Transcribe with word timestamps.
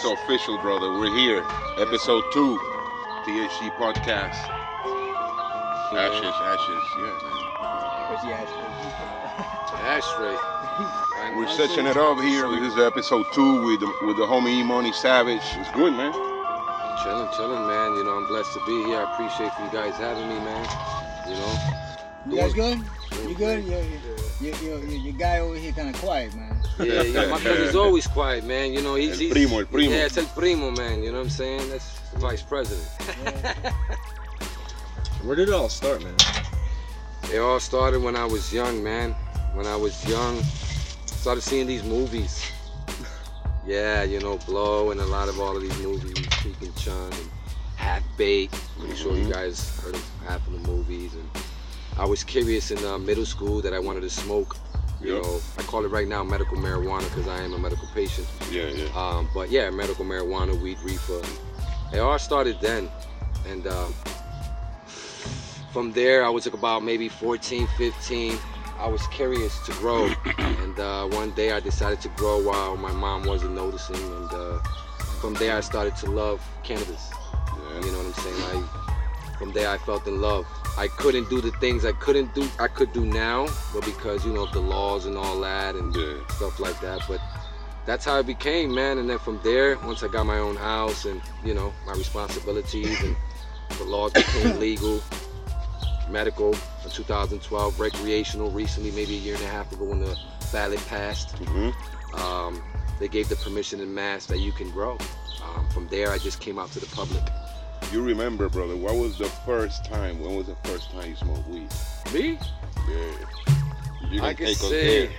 It's 0.00 0.06
official, 0.06 0.56
brother. 0.58 0.92
We're 0.92 1.12
here. 1.12 1.44
Episode 1.76 2.22
two. 2.32 2.56
THC 3.26 3.68
podcast. 3.82 4.38
Ashes, 5.90 6.34
ashes. 6.38 6.84
Yeah. 7.02 7.18
Where's 8.06 8.22
the 8.22 8.30
ashtray? 8.32 8.70
Ashtray. 9.90 10.38
We're 11.36 11.48
setting 11.48 11.84
it 11.86 11.96
up 11.96 12.20
here. 12.20 12.48
This 12.48 12.74
is 12.74 12.78
episode 12.78 13.26
two 13.34 13.64
with 13.64 13.80
the, 13.80 13.92
with 14.06 14.16
the 14.18 14.22
homie 14.22 14.60
E 14.60 14.62
Money 14.62 14.92
Savage. 14.92 15.42
It's 15.54 15.70
good, 15.72 15.92
man. 15.94 16.12
Chilling, 17.02 17.28
chilling, 17.34 17.66
man. 17.66 17.96
You 17.96 18.04
know, 18.04 18.18
I'm 18.18 18.26
blessed 18.28 18.52
to 18.52 18.60
be 18.66 18.84
here. 18.84 19.00
I 19.00 19.12
appreciate 19.12 19.50
you 19.58 19.68
guys 19.72 19.96
having 19.96 20.28
me, 20.28 20.36
man. 20.36 20.64
You 21.26 21.34
know. 21.34 21.58
You 22.30 22.36
guys 22.36 22.54
good? 22.54 22.80
You 23.28 23.34
good? 23.34 23.64
Your, 23.64 23.82
your, 23.82 23.98
your, 24.54 24.78
your, 24.78 24.84
your 24.84 25.14
guy 25.14 25.40
over 25.40 25.56
here 25.56 25.72
kind 25.72 25.88
of 25.92 26.00
quiet, 26.00 26.36
man. 26.36 26.57
Yeah, 26.78 27.02
yeah. 27.02 27.26
My 27.30 27.40
brother's 27.42 27.74
always 27.84 28.06
quiet, 28.06 28.44
man. 28.44 28.72
You 28.72 28.82
know, 28.82 28.94
he's, 28.94 29.20
El 29.20 29.30
primo, 29.30 29.58
el 29.58 29.66
primo. 29.66 29.90
Yeah, 29.94 30.06
it's 30.06 30.16
el 30.18 30.26
primo, 30.26 30.70
man. 30.70 31.02
You 31.02 31.10
know 31.12 31.18
what 31.18 31.24
I'm 31.24 31.30
saying? 31.30 31.68
That's 31.70 31.98
the 32.10 32.18
vice 32.20 32.42
president. 32.42 32.86
Where 35.22 35.36
did 35.36 35.48
it 35.48 35.54
all 35.54 35.68
start, 35.68 36.02
man? 36.04 36.14
It 37.32 37.38
all 37.38 37.60
started 37.60 38.02
when 38.02 38.16
I 38.16 38.24
was 38.24 38.52
young, 38.52 38.82
man. 38.82 39.12
When 39.54 39.66
I 39.66 39.76
was 39.76 40.06
young, 40.08 40.42
started 41.06 41.40
seeing 41.42 41.66
these 41.66 41.84
movies. 41.84 42.44
Yeah, 43.66 44.02
you 44.02 44.18
know, 44.20 44.38
Blow 44.46 44.92
and 44.92 45.00
a 45.00 45.04
lot 45.04 45.28
of 45.28 45.38
all 45.40 45.54
of 45.54 45.60
these 45.60 45.76
movies, 45.80 46.14
Cheech 46.40 46.62
and 46.62 46.74
Chong 46.76 47.12
and 47.12 47.28
Half 47.76 48.02
Baked. 48.16 48.54
Pretty 48.78 48.96
sure 48.96 49.14
you 49.14 49.26
Mhm. 49.26 49.32
guys 49.32 49.78
heard 49.80 49.94
of 49.94 50.02
half 50.26 50.46
of 50.46 50.54
the 50.54 50.58
movies. 50.66 51.12
And 51.12 51.28
I 51.98 52.06
was 52.06 52.24
curious 52.24 52.70
in 52.70 52.82
uh, 52.82 52.96
middle 52.96 53.26
school 53.26 53.60
that 53.60 53.74
I 53.74 53.78
wanted 53.78 54.00
to 54.04 54.08
smoke. 54.08 54.56
You 55.00 55.14
Yep. 55.14 55.22
know, 55.22 55.40
I 55.58 55.62
call 55.62 55.84
it 55.84 55.88
right 55.92 56.08
now 56.08 56.24
medical 56.24 56.56
marijuana 56.56 57.04
because 57.04 57.28
I 57.28 57.40
am 57.42 57.52
a 57.52 57.58
medical 57.58 57.86
patient. 57.94 58.26
Yeah, 58.50 58.68
yeah. 58.68 58.88
Um, 58.96 59.28
but 59.32 59.50
yeah, 59.50 59.70
medical 59.70 60.04
marijuana, 60.04 60.60
weed 60.60 60.78
reefer. 60.84 61.22
It 61.92 61.98
all 62.00 62.18
started 62.18 62.56
then. 62.60 62.90
And 63.46 63.66
um, 63.68 63.94
from 65.72 65.92
there, 65.92 66.24
I 66.24 66.28
was 66.30 66.46
about 66.46 66.82
maybe 66.82 67.08
14, 67.08 67.66
15. 67.76 68.38
I 68.78 68.88
was 68.88 69.06
curious 69.08 69.58
to 69.66 69.72
grow. 69.72 70.10
and 70.38 70.78
uh, 70.78 71.06
one 71.08 71.30
day 71.32 71.52
I 71.52 71.60
decided 71.60 72.00
to 72.02 72.08
grow 72.10 72.42
while 72.42 72.76
my 72.76 72.92
mom 72.92 73.24
wasn't 73.24 73.54
noticing. 73.54 73.96
And 73.96 74.32
uh, 74.32 74.58
from 75.20 75.34
there, 75.34 75.56
I 75.56 75.60
started 75.60 75.94
to 75.96 76.10
love 76.10 76.40
cannabis. 76.64 77.10
yeah. 77.12 77.84
You 77.86 77.92
know 77.92 77.98
what 77.98 78.06
I'm 78.06 78.12
saying? 78.14 78.64
I, 78.66 79.36
from 79.38 79.52
there, 79.52 79.68
I 79.68 79.78
felt 79.78 80.06
in 80.08 80.20
love. 80.20 80.46
I 80.78 80.86
couldn't 80.86 81.28
do 81.28 81.40
the 81.40 81.50
things 81.58 81.84
I 81.84 81.90
couldn't 81.92 82.32
do, 82.34 82.48
I 82.60 82.68
could 82.68 82.92
do 82.92 83.04
now, 83.04 83.48
but 83.74 83.84
because, 83.84 84.24
you 84.24 84.32
know, 84.32 84.46
the 84.46 84.60
laws 84.60 85.06
and 85.06 85.16
all 85.16 85.40
that 85.40 85.74
and 85.74 85.94
Yeah. 85.94 86.14
stuff 86.36 86.60
like 86.60 86.78
that. 86.80 87.00
But 87.08 87.20
that's 87.84 88.04
how 88.04 88.18
it 88.20 88.26
became, 88.26 88.72
man. 88.72 88.98
And 88.98 89.10
then 89.10 89.18
from 89.18 89.40
there, 89.42 89.76
once 89.78 90.04
I 90.04 90.08
got 90.08 90.24
my 90.24 90.38
own 90.38 90.54
house 90.54 91.04
and 91.04 91.20
you 91.44 91.52
know 91.52 91.72
my 91.84 91.94
responsibilities 91.94 93.02
and 93.02 93.16
the 93.76 93.84
laws 93.84 94.12
became 94.12 94.58
legal, 94.66 95.02
medical 96.08 96.54
in 96.84 96.90
2012, 96.90 97.80
recreational 97.80 98.50
recently, 98.52 98.92
maybe 98.92 99.16
a 99.16 99.20
year 99.20 99.34
and 99.34 99.42
a 99.44 99.48
half 99.48 99.72
ago 99.72 99.84
when 99.84 100.00
the 100.00 100.16
ballot 100.52 100.84
passed. 100.86 101.36
hmm 101.38 101.70
Um, 102.14 102.62
they 103.00 103.08
gave 103.08 103.28
the 103.28 103.36
permission 103.36 103.80
in 103.80 103.92
mass 103.92 104.26
that 104.26 104.38
you 104.38 104.52
can 104.52 104.70
grow. 104.70 104.96
Um, 105.44 105.68
from 105.70 105.88
there, 105.88 106.10
I 106.10 106.18
just 106.18 106.40
came 106.40 106.58
out 106.58 106.70
to 106.72 106.80
the 106.80 106.86
public. 106.94 107.22
You 107.90 108.02
remember, 108.02 108.50
brother, 108.50 108.76
what 108.76 108.96
was 108.96 109.16
the 109.16 109.28
first 109.46 109.86
time? 109.86 110.20
When 110.20 110.36
was 110.36 110.46
the 110.46 110.56
first 110.64 110.90
time 110.90 111.08
you 111.08 111.16
smoked 111.16 111.48
weed? 111.48 111.68
Me? 112.12 112.38
Yeah. 112.86 114.10
You 114.10 114.22
I 114.22 114.34
can 114.34 114.36
can 114.36 114.46
take 114.46 114.56
us 114.56 114.68
say. 114.68 115.06
there. 115.06 115.10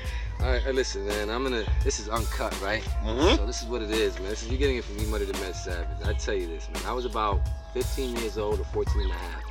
All 0.41 0.51
right, 0.51 0.75
listen, 0.75 1.05
man. 1.07 1.31
I'm 1.31 1.41
gonna. 1.41 1.63
This 1.83 1.99
is 1.99 2.09
uncut, 2.09 2.59
right? 2.61 2.83
Mm-hmm. 3.03 3.37
So 3.37 3.45
this 3.47 3.63
is 3.63 3.67
what 3.67 3.81
it 3.81 3.89
is, 3.89 4.13
man. 4.19 4.29
This 4.29 4.43
is, 4.43 4.49
you're 4.49 4.59
getting 4.59 4.77
it 4.77 4.83
from 4.83 4.97
me, 4.97 5.05
Muddy 5.05 5.25
the 5.25 5.33
Med 5.39 5.55
Savage. 5.55 5.87
I 6.05 6.13
tell 6.13 6.35
you 6.35 6.47
this, 6.47 6.69
man. 6.71 6.83
I 6.85 6.93
was 6.93 7.05
about 7.05 7.41
15 7.73 8.15
years 8.17 8.37
old 8.37 8.59
or 8.59 8.65
14 8.65 9.01
and 9.01 9.11
a 9.11 9.15
half. 9.15 9.43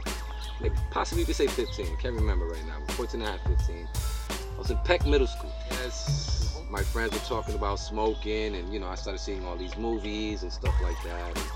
Maybe, 0.60 0.74
possibly 0.92 1.22
you 1.22 1.26
could 1.26 1.36
say 1.36 1.48
15. 1.48 1.86
I 1.86 2.00
can't 2.00 2.14
remember 2.14 2.46
right 2.46 2.66
now. 2.66 2.78
14 2.94 3.20
and 3.20 3.28
a 3.28 3.32
half, 3.32 3.44
15. 3.46 3.88
I 4.30 4.58
was 4.58 4.70
in 4.70 4.78
Peck 4.78 5.04
Middle 5.04 5.26
School. 5.26 5.52
Yes. 5.72 6.56
My 6.70 6.82
friends 6.82 7.12
were 7.12 7.18
talking 7.20 7.56
about 7.56 7.80
smoking, 7.80 8.54
and 8.54 8.72
you 8.72 8.78
know, 8.78 8.86
I 8.88 8.94
started 8.94 9.18
seeing 9.18 9.44
all 9.44 9.56
these 9.56 9.76
movies 9.76 10.44
and 10.44 10.52
stuff 10.52 10.74
like 10.82 11.02
that. 11.02 11.36
And 11.36 11.46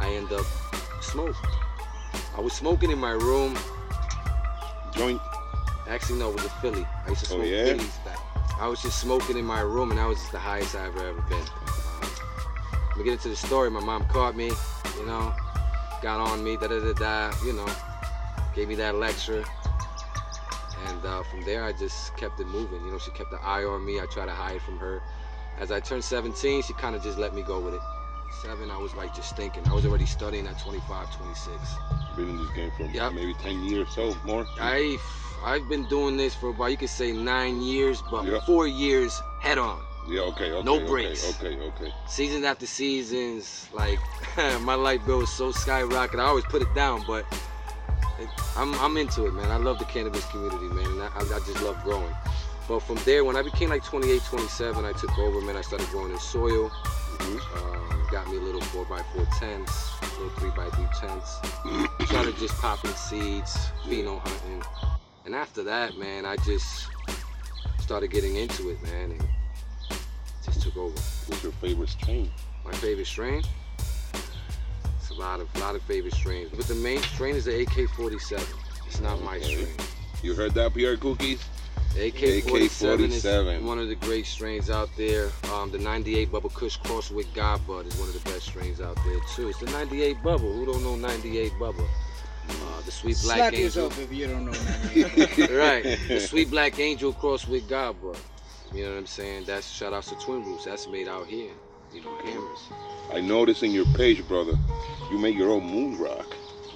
I 0.00 0.10
end 0.12 0.32
up 0.32 0.44
smoking. 1.04 1.34
I 2.36 2.40
was 2.40 2.52
smoking 2.52 2.90
in 2.90 2.98
my 2.98 3.12
room. 3.12 3.56
Joint. 4.92 5.20
Actually, 5.88 6.18
no, 6.18 6.30
it 6.30 6.36
was 6.36 6.44
a 6.46 6.50
Philly. 6.60 6.86
I 7.06 7.10
used 7.10 7.24
to 7.26 7.34
Oh, 7.34 7.36
smoke 7.38 7.48
yeah? 7.48 7.64
Phillies 7.66 7.98
back. 8.04 8.18
I 8.60 8.68
was 8.68 8.80
just 8.80 9.00
smoking 9.00 9.36
in 9.36 9.44
my 9.44 9.60
room, 9.60 9.90
and 9.90 9.98
that 9.98 10.06
was 10.06 10.18
just 10.18 10.32
the 10.32 10.38
highest 10.38 10.74
I've 10.74 10.96
ever 10.96 11.20
been. 11.22 11.40
Um, 11.40 12.10
let 12.90 12.96
me 12.98 13.04
get 13.04 13.12
into 13.14 13.28
the 13.28 13.36
story. 13.36 13.70
My 13.70 13.80
mom 13.80 14.04
caught 14.06 14.36
me, 14.36 14.46
you 14.98 15.06
know, 15.06 15.34
got 16.02 16.20
on 16.20 16.42
me, 16.44 16.56
da 16.56 16.68
da 16.68 16.78
da 16.80 16.92
da, 16.92 17.32
you 17.44 17.52
know, 17.52 17.66
gave 18.54 18.68
me 18.68 18.76
that 18.76 18.94
lecture. 18.94 19.44
And 20.86 21.04
uh, 21.04 21.22
from 21.24 21.42
there, 21.42 21.64
I 21.64 21.72
just 21.72 22.16
kept 22.16 22.38
it 22.40 22.46
moving. 22.46 22.84
You 22.84 22.92
know, 22.92 22.98
she 22.98 23.10
kept 23.10 23.32
an 23.32 23.38
eye 23.42 23.64
on 23.64 23.84
me. 23.84 24.00
I 24.00 24.06
tried 24.06 24.26
to 24.26 24.32
hide 24.32 24.60
from 24.62 24.78
her. 24.78 25.02
As 25.58 25.70
I 25.72 25.80
turned 25.80 26.04
17, 26.04 26.62
she 26.62 26.72
kind 26.74 26.94
of 26.94 27.02
just 27.02 27.18
let 27.18 27.34
me 27.34 27.42
go 27.42 27.58
with 27.60 27.74
it. 27.74 27.80
Seven, 28.30 28.70
I 28.70 28.76
was 28.78 28.94
like 28.94 29.14
just 29.14 29.36
thinking. 29.36 29.66
I 29.68 29.72
was 29.72 29.86
already 29.86 30.06
studying 30.06 30.46
at 30.46 30.58
25, 30.58 31.16
26. 31.16 31.74
Been 32.16 32.28
in 32.30 32.36
this 32.38 32.50
game 32.50 32.70
for 32.76 32.84
Yep. 32.84 33.12
maybe 33.14 33.34
10 33.34 33.64
years 33.64 33.88
so 33.94 34.14
more. 34.24 34.46
I've 34.60 35.00
I've 35.44 35.68
been 35.68 35.84
doing 35.88 36.16
this 36.16 36.34
for 36.34 36.50
about 36.50 36.66
you 36.70 36.76
could 36.76 36.88
say 36.88 37.12
nine 37.12 37.60
years, 37.62 38.02
but 38.10 38.24
Yeah. 38.24 38.40
four 38.46 38.66
years 38.66 39.20
head 39.40 39.58
on, 39.58 39.80
Yeah, 40.08 40.20
okay, 40.22 40.52
okay. 40.52 40.62
No 40.64 40.80
breaks. 40.86 41.24
Okay, 41.36 41.58
okay. 41.60 41.92
seasons 42.06 42.44
after 42.44 42.66
seasons. 42.66 43.68
Like 43.72 43.98
my 44.60 44.74
life 44.74 45.04
bill 45.06 45.22
is 45.22 45.30
so 45.30 45.50
skyrocket. 45.52 46.18
I 46.20 46.24
always 46.24 46.44
put 46.44 46.62
it 46.62 46.72
down, 46.74 47.04
but 47.06 47.24
it, 48.18 48.28
I'm 48.56 48.74
I'm 48.80 48.96
into 48.96 49.26
it, 49.26 49.32
man. 49.34 49.50
I 49.50 49.56
love 49.56 49.78
the 49.78 49.84
cannabis 49.86 50.24
community, 50.26 50.68
man, 50.68 50.86
and 50.86 51.02
I, 51.02 51.06
I 51.16 51.20
I 51.36 51.40
just 51.40 51.62
love 51.62 51.82
growing. 51.82 52.14
But 52.68 52.80
from 52.80 52.96
there, 53.04 53.24
when 53.24 53.36
I 53.36 53.42
became 53.42 53.68
like 53.68 53.84
28, 53.84 54.22
27, 54.24 54.84
I 54.86 54.92
took 54.92 55.18
over, 55.18 55.40
man. 55.42 55.56
I 55.56 55.60
started 55.60 55.86
growing 55.88 56.12
in 56.12 56.18
soil. 56.18 56.70
Um, 57.20 58.06
got 58.10 58.28
me 58.30 58.36
a 58.36 58.40
little 58.40 58.60
4x4 58.60 59.38
tents, 59.38 59.90
little 60.18 60.30
3x3 60.30 61.00
tents. 61.00 62.06
Started 62.08 62.36
just 62.36 62.54
popping 62.60 62.92
seeds, 62.92 63.70
pheno 63.84 64.18
hunting. 64.20 64.62
And 65.24 65.34
after 65.34 65.62
that, 65.64 65.96
man, 65.96 66.26
I 66.26 66.36
just 66.36 66.88
started 67.78 68.10
getting 68.10 68.36
into 68.36 68.70
it, 68.70 68.82
man, 68.82 69.12
and 69.12 69.24
just 70.44 70.62
took 70.62 70.76
over. 70.76 70.98
What's 71.26 71.42
your 71.42 71.52
favorite 71.52 71.88
strain? 71.88 72.30
My 72.64 72.72
favorite 72.72 73.06
strain? 73.06 73.42
It's 73.78 75.10
a 75.10 75.14
lot 75.14 75.40
of 75.40 75.54
lot 75.60 75.74
of 75.74 75.82
favorite 75.82 76.14
strains. 76.14 76.50
But 76.54 76.66
the 76.66 76.74
main 76.74 77.00
strain 77.00 77.36
is 77.36 77.44
the 77.44 77.62
AK-47. 77.62 78.42
It's 78.86 79.00
not 79.00 79.22
my 79.22 79.40
strain. 79.40 79.68
You 80.22 80.34
heard 80.34 80.54
that, 80.54 80.72
PR 80.72 81.00
Cookies? 81.00 81.44
AK-47 81.96 83.00
is 83.10 83.24
AK-47. 83.24 83.62
one 83.62 83.78
of 83.78 83.88
the 83.88 83.94
great 83.94 84.26
strains 84.26 84.68
out 84.70 84.88
there. 84.96 85.30
Um, 85.52 85.70
the 85.70 85.78
98 85.78 86.30
Bubble 86.32 86.50
Kush 86.50 86.76
Cross 86.78 87.10
with 87.10 87.32
Godbud 87.34 87.86
is 87.86 87.96
one 87.98 88.08
of 88.08 88.14
the 88.14 88.30
best 88.30 88.46
strains 88.46 88.80
out 88.80 88.96
there 89.04 89.18
too. 89.34 89.48
It's 89.48 89.60
the 89.60 89.66
98 89.70 90.22
Bubble. 90.22 90.52
Who 90.52 90.66
don't 90.66 90.82
know 90.82 90.96
98 90.96 91.52
Bubble? 91.58 91.86
Uh, 92.48 92.80
the 92.84 92.90
Sweet 92.90 93.16
Black 93.22 93.36
Slap 93.38 93.52
Angel. 93.54 93.64
yourself 93.84 93.98
if 94.00 94.12
you 94.12 94.26
don't 94.26 94.44
know 94.44 94.52
that. 94.52 95.50
right. 95.50 95.98
The 96.08 96.20
Sweet 96.20 96.50
Black 96.50 96.78
Angel 96.78 97.12
crossed 97.12 97.48
with 97.48 97.68
Godbud. 97.68 98.18
You 98.74 98.84
know 98.84 98.90
what 98.90 98.98
I'm 98.98 99.06
saying? 99.06 99.44
That's 99.46 99.70
shout 99.70 99.92
outs 99.92 100.08
to 100.10 100.16
Twin 100.16 100.44
Roots. 100.44 100.64
That's 100.64 100.88
made 100.88 101.06
out 101.08 101.26
here. 101.28 101.52
You 101.94 102.00
know, 102.02 102.16
cameras. 102.24 102.60
I 103.12 103.20
noticed 103.20 103.62
in 103.62 103.70
your 103.70 103.84
page, 103.94 104.26
brother, 104.26 104.54
you 105.12 105.18
make 105.18 105.36
your 105.36 105.50
own 105.50 105.64
moon 105.64 105.96
rock. 105.98 106.26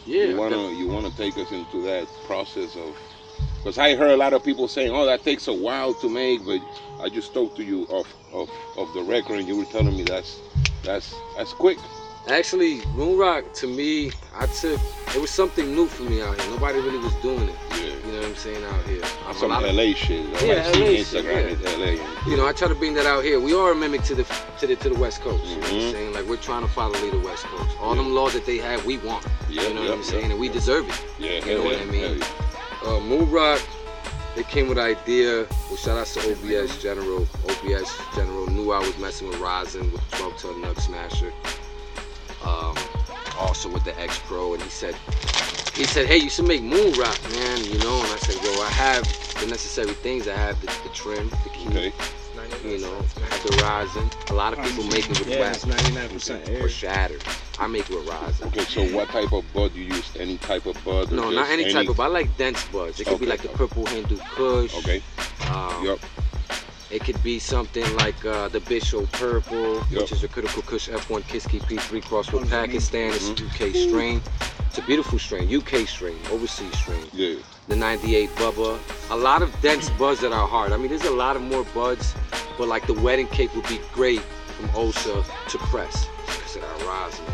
Yeah. 0.07 0.25
you 0.25 0.37
wanna 0.37 0.71
you 0.79 0.87
wanna 0.87 1.11
take 1.19 1.37
us 1.37 1.51
into 1.51 1.83
that 1.83 2.07
process 2.27 2.77
of 2.77 2.97
because 3.59 3.79
I 3.79 3.95
heard 3.97 4.11
a 4.11 4.17
lot 4.17 4.33
of 4.33 4.45
people 4.45 4.69
saying, 4.69 4.91
"Oh, 4.93 5.05
that 5.07 5.23
takes 5.25 5.49
a 5.49 5.53
while 5.53 5.95
to 5.95 6.09
make," 6.09 6.45
but 6.45 6.61
I 7.01 7.09
just 7.09 7.35
talked 7.35 7.57
to 7.57 7.65
you 7.65 7.85
off 7.91 8.13
of 8.33 8.51
of 8.77 8.93
the 8.95 9.03
record, 9.03 9.39
and 9.39 9.49
you 9.49 9.57
were 9.57 9.65
telling 9.67 9.97
me 9.97 10.05
that's 10.05 10.41
that's 10.85 11.15
that's 11.37 11.53
quick. 11.53 11.79
Actually, 12.29 12.83
Moon 12.95 13.17
Rock 13.17 13.55
to 13.55 13.67
me, 13.67 14.13
I 14.37 14.47
took 14.47 14.79
it 15.15 15.21
was 15.21 15.31
something 15.31 15.75
new 15.75 15.87
for 15.87 16.03
me 16.03 16.21
out 16.21 16.39
here. 16.39 16.51
Nobody 16.51 16.79
really 16.79 16.99
was 16.99 17.15
doing 17.23 17.49
it. 17.49 17.55
Yeah, 17.71 17.77
You 18.05 18.13
know 18.13 18.19
what 18.19 18.27
I'm 18.27 18.37
saying 18.37 18.65
out 18.65 18.85
here. 18.85 19.01
I'm 19.27 19.35
some 19.35 19.49
lot 19.49 19.65
of- 19.65 19.75
LA 19.75 19.95
shit. 19.95 20.27
All 20.43 20.47
Yeah, 20.47 20.63
see 20.73 20.99
LA 20.99 21.05
shit, 21.05 21.25
yeah. 21.25 21.71
LA. 21.79 22.31
you 22.31 22.37
know, 22.37 22.47
I 22.47 22.53
try 22.53 22.69
to 22.69 22.75
bring 22.75 22.93
that 22.95 23.07
out 23.07 23.25
here. 23.25 23.41
We 23.41 23.55
are 23.55 23.73
a 23.73 23.75
mimic 23.75 24.03
to 24.05 24.15
the 24.15 24.25
to 24.61 24.67
the 24.67 24.77
to 24.77 24.91
the 24.91 24.99
West 24.99 25.23
Coast. 25.23 25.43
You 25.47 25.55
know 25.57 25.61
what. 25.63 25.71
I'm 25.73 25.79
mm-hmm. 25.79 25.91
saying? 25.93 26.13
Like 26.13 26.27
we're 26.27 26.37
trying 26.37 26.63
to 26.63 26.69
follow 26.69 26.93
lead 27.01 27.15
the 27.15 27.21
West 27.21 27.45
Coast. 27.45 27.75
All 27.81 27.97
Yeah. 27.97 28.03
them 28.03 28.15
laws 28.15 28.35
that 28.35 28.45
they 28.45 28.59
have, 28.59 28.85
we 28.85 28.99
want. 28.99 29.25
Yeah, 29.49 29.63
you 29.63 29.73
know 29.75 29.83
yeah, 29.83 29.89
what 29.89 29.99
I'm 29.99 30.05
saying? 30.05 30.31
and 30.31 30.39
we 30.39 30.51
deserve 30.51 30.87
it. 30.87 31.01
Yeah, 31.19 31.43
You 31.47 31.59
know 31.59 31.65
what 31.65 31.81
I 31.81 31.85
mean? 31.87 32.21
Hell 32.81 32.93
yeah. 32.93 32.97
Uh, 32.97 33.01
Moon 33.01 33.31
Rock, 33.31 33.61
they 34.37 34.43
came 34.45 34.69
with 34.69 34.79
an 34.79 34.85
idea. 34.85 35.47
Well, 35.69 35.77
shout 35.77 35.99
out 35.99 36.07
to 36.09 36.33
OBS 36.33 36.81
General. 36.83 37.27
OBS 37.49 37.99
General 38.15 38.47
knew 38.49 38.73
I 38.73 38.79
was 38.81 38.97
messing 38.99 39.29
with 39.29 39.39
rosin 39.39 39.91
with 39.93 40.11
12 40.13 40.39
ton 40.39 40.63
Nug 40.63 40.81
Smasher. 40.81 41.33
Um, 42.45 42.77
also 43.39 43.69
with 43.69 43.85
the 43.85 43.99
X 44.01 44.19
Pro, 44.27 44.55
and 44.55 44.63
he 44.63 44.69
said, 44.69 44.95
he 45.75 45.85
said, 45.85 46.07
hey, 46.07 46.17
you 46.17 46.31
should 46.31 46.47
make 46.49 46.63
Moon 46.63 46.93
Rock, 46.99 47.19
man. 47.33 47.65
You 47.65 47.79
know, 47.79 47.97
and 48.03 48.13
I 48.13 48.17
said, 48.19 48.37
well, 48.43 48.63
I 48.63 48.71
have 48.71 49.05
the 49.41 49.47
necessary 49.47 49.93
things. 49.93 50.27
I 50.27 50.35
have 50.35 50.61
the, 50.61 50.67
the 50.83 50.89
trim, 50.95 51.29
the 51.29 51.51
key. 51.51 51.69
Okay. 51.69 51.93
You 52.65 52.79
know, 52.79 53.05
I 53.17 53.21
have 53.35 53.43
the 53.45 53.61
rosin. 53.63 54.11
A 54.31 54.35
lot 54.35 54.53
of 54.57 54.65
people 54.65 54.85
make 54.85 55.09
it 55.11 55.19
with 55.19 55.29
Yeah, 55.29 55.41
wax 55.41 55.65
99% 55.65 56.49
air. 56.49 56.65
or 56.65 56.69
shatter. 56.69 57.19
I 57.61 57.67
make 57.67 57.91
it 57.91 57.97
with 57.97 58.09
rosin. 58.09 58.49
Okay, 58.49 58.61
so 58.65 58.85
what 58.97 59.09
type 59.09 59.33
of 59.33 59.45
bud 59.53 59.75
do 59.75 59.81
you 59.81 59.95
use? 59.95 60.11
Any 60.17 60.39
type 60.39 60.67
of 60.67 60.83
bud? 60.85 61.11
No, 61.11 61.31
not 61.31 61.49
just 61.49 61.51
any 61.51 61.73
type 61.73 61.89
of. 61.89 61.99
I 62.01 62.07
like 62.07 62.35
dense 62.37 62.65
buds. 62.69 63.01
It 63.01 63.07
could 63.07 63.19
be 63.19 63.27
Okay, 63.27 63.31
like 63.31 63.43
the 63.43 63.49
okay. 63.49 63.59
purple 63.59 63.87
Hindu 63.87 64.17
Kush. 64.35 64.75
Okay. 64.79 65.03
Um, 65.51 65.85
Yup. 65.85 65.99
It 66.91 67.05
could 67.05 67.23
be 67.23 67.39
something 67.39 67.85
like 67.97 68.25
uh, 68.25 68.49
the 68.49 68.61
Bishop 68.61 69.11
Purple, 69.13 69.75
Yup. 69.75 69.91
which 69.91 70.13
is 70.13 70.25
a 70.25 70.29
critical 70.29 70.63
Kush 70.63 70.89
F1 70.89 71.23
Kiski 71.23 71.61
P3 71.61 72.03
cross 72.05 72.27
with 72.33 72.35
What 72.35 72.43
does 72.43 72.51
that 72.51 72.61
mean? 72.63 72.69
Pakistan. 72.71 73.11
It's 73.13 73.29
Mhm. 73.29 73.41
a 73.41 73.67
UK 73.67 73.89
strain. 73.89 74.23
It's 74.69 74.79
a 74.79 74.83
beautiful 74.83 75.19
strain, 75.19 75.49
UK 75.51 75.87
strain, 75.87 76.17
overseas 76.31 76.77
strain. 76.79 77.05
Yeah. 77.13 77.37
The 77.69 77.77
98 77.77 78.31
Bubba. 78.37 78.79
A 79.11 79.17
lot 79.17 79.43
of 79.43 79.51
dense 79.61 79.91
buds 79.99 80.21
that 80.21 80.33
are 80.33 80.47
hard. 80.47 80.73
I 80.73 80.77
mean, 80.77 80.89
there's 80.89 81.05
a 81.05 81.11
lot 81.11 81.37
of 81.37 81.43
more 81.43 81.65
buds, 81.75 82.15
but 82.57 82.69
like 82.69 82.87
the 82.87 82.95
wedding 82.95 83.27
cake 83.29 83.55
would 83.57 83.67
be 83.69 83.81
great 83.93 84.21
from 84.57 84.71
Osa 84.75 85.25
to 85.49 85.59
press 85.71 86.07
because 86.27 86.57
of 86.57 86.63
that 86.63 86.87
rosin 86.87 87.25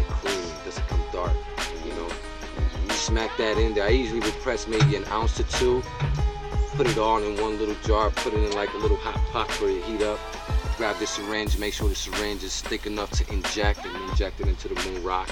Smack 3.05 3.37
that 3.37 3.59
in 3.59 3.75
there. 3.75 3.85
I 3.85 3.91
usually 3.91 4.21
would 4.21 4.33
press 4.41 4.67
maybe 4.67 4.97
an 4.97 5.05
ounce 5.11 5.39
or 5.39 5.43
two, 5.43 5.83
put 6.75 6.87
it 6.87 6.97
all 6.97 7.23
in 7.23 7.39
one 7.39 7.59
little 7.59 7.75
jar, 7.85 8.09
put 8.09 8.33
it 8.33 8.43
in 8.43 8.53
like 8.53 8.73
a 8.73 8.79
little 8.79 8.97
hot 8.97 9.17
pot 9.27 9.51
for 9.51 9.69
it 9.69 9.75
to 9.75 9.83
heat 9.83 10.01
up. 10.01 10.19
Grab 10.79 10.97
the 10.99 11.06
syringe, 11.06 11.59
make 11.59 11.75
sure 11.75 11.87
the 11.87 11.95
syringe 11.95 12.43
is 12.43 12.62
thick 12.62 12.87
enough 12.87 13.11
to 13.11 13.31
inject 13.31 13.85
and 13.85 13.95
inject 14.09 14.41
it 14.41 14.49
into 14.49 14.69
the 14.69 14.75
moon 14.89 15.05
rock. 15.05 15.29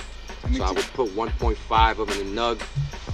So 0.53 0.63
I 0.63 0.71
would 0.71 0.85
put 0.93 1.17
1.5 1.17 1.99
of 1.99 2.21
in 2.21 2.27
a 2.27 2.31
nug, 2.31 2.61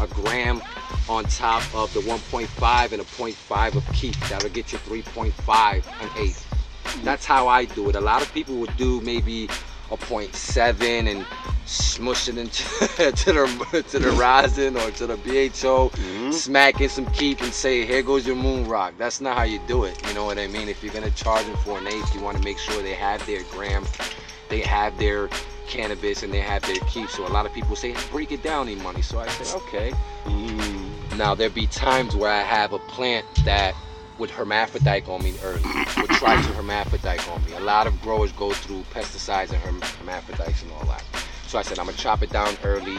a 0.02 0.08
gram 0.08 0.60
on 1.08 1.22
top 1.26 1.62
of 1.72 1.94
the 1.94 2.00
1.5 2.00 2.90
and 2.90 3.00
a 3.00 3.04
0.5 3.04 3.76
of 3.76 3.86
kief. 3.94 4.18
That'll 4.28 4.50
get 4.50 4.72
you 4.72 4.78
3.5 4.78 5.86
an 6.02 6.10
eighth. 6.16 7.04
That's 7.04 7.24
how 7.24 7.46
I 7.46 7.66
do 7.66 7.90
it. 7.90 7.94
A 7.94 8.00
lot 8.00 8.22
of 8.22 8.34
people 8.34 8.56
would 8.56 8.76
do 8.76 9.00
maybe 9.02 9.44
a 9.92 9.96
0.7 9.96 11.08
and 11.08 11.24
smush 11.68 12.28
it 12.28 12.38
into 12.38 12.62
to 12.96 13.32
the 13.32 13.84
to 13.90 13.98
the 13.98 14.10
rosin 14.12 14.76
or 14.76 14.90
to 14.92 15.06
the 15.06 15.16
BHO, 15.16 15.90
Mhm. 15.90 16.32
smack 16.32 16.80
in 16.80 16.88
some 16.88 17.06
kief 17.06 17.40
and 17.42 17.52
say, 17.52 17.84
here 17.84 18.02
goes 18.02 18.26
your 18.26 18.36
moon 18.36 18.66
rock. 18.66 18.94
That's 18.98 19.20
not 19.20 19.36
how 19.36 19.42
you 19.44 19.60
do 19.66 19.84
it. 19.84 20.00
You 20.08 20.14
know 20.14 20.24
what 20.24 20.38
I 20.38 20.46
mean? 20.46 20.68
If 20.68 20.82
you're 20.82 20.92
gonna 20.92 21.10
charge 21.10 21.44
them 21.46 21.56
for 21.64 21.78
an 21.78 21.86
eighth, 21.86 22.14
you 22.14 22.20
want 22.20 22.38
to 22.38 22.42
make 22.42 22.58
sure 22.58 22.82
they 22.82 22.94
have 22.94 23.24
their 23.26 23.42
gram, 23.50 23.84
they 24.48 24.60
have 24.60 24.96
their 24.98 25.28
cannabis, 25.66 26.22
and 26.22 26.32
they 26.32 26.40
have 26.40 26.62
their 26.62 26.80
kief. 26.88 27.10
So 27.10 27.26
a 27.26 27.28
lot 27.28 27.44
of 27.44 27.52
people 27.52 27.76
say, 27.76 27.94
break 28.10 28.32
it 28.32 28.42
down, 28.42 28.68
E 28.70 28.74
money. 28.76 29.02
So 29.02 29.18
I 29.18 29.28
say, 29.28 29.54
okay. 29.58 29.92
Mm. 30.24 31.16
Now 31.18 31.34
there 31.34 31.50
be 31.50 31.66
times 31.66 32.16
where 32.16 32.30
I 32.30 32.40
have 32.42 32.72
a 32.72 32.78
plant 32.78 33.26
that 33.44 33.74
would 34.18 34.30
hermaphrodite 34.30 35.06
on 35.08 35.22
me 35.22 35.34
early, 35.44 35.62
would 35.98 36.10
try 36.10 36.34
to 36.40 36.48
hermaphrodite 36.54 37.28
on 37.28 37.44
me. 37.44 37.52
A 37.52 37.60
lot 37.60 37.86
of 37.86 38.00
growers 38.02 38.32
go 38.32 38.52
through 38.52 38.82
pesticides 38.94 39.50
and 39.50 39.58
herm- 39.58 39.80
hermaphrodites 39.98 40.62
and 40.62 40.72
all 40.72 40.84
that. 40.86 41.04
So 41.48 41.58
I 41.58 41.62
said 41.62 41.78
I'm 41.78 41.86
gonna 41.86 41.96
chop 41.96 42.22
it 42.22 42.28
down 42.28 42.54
early. 42.62 42.98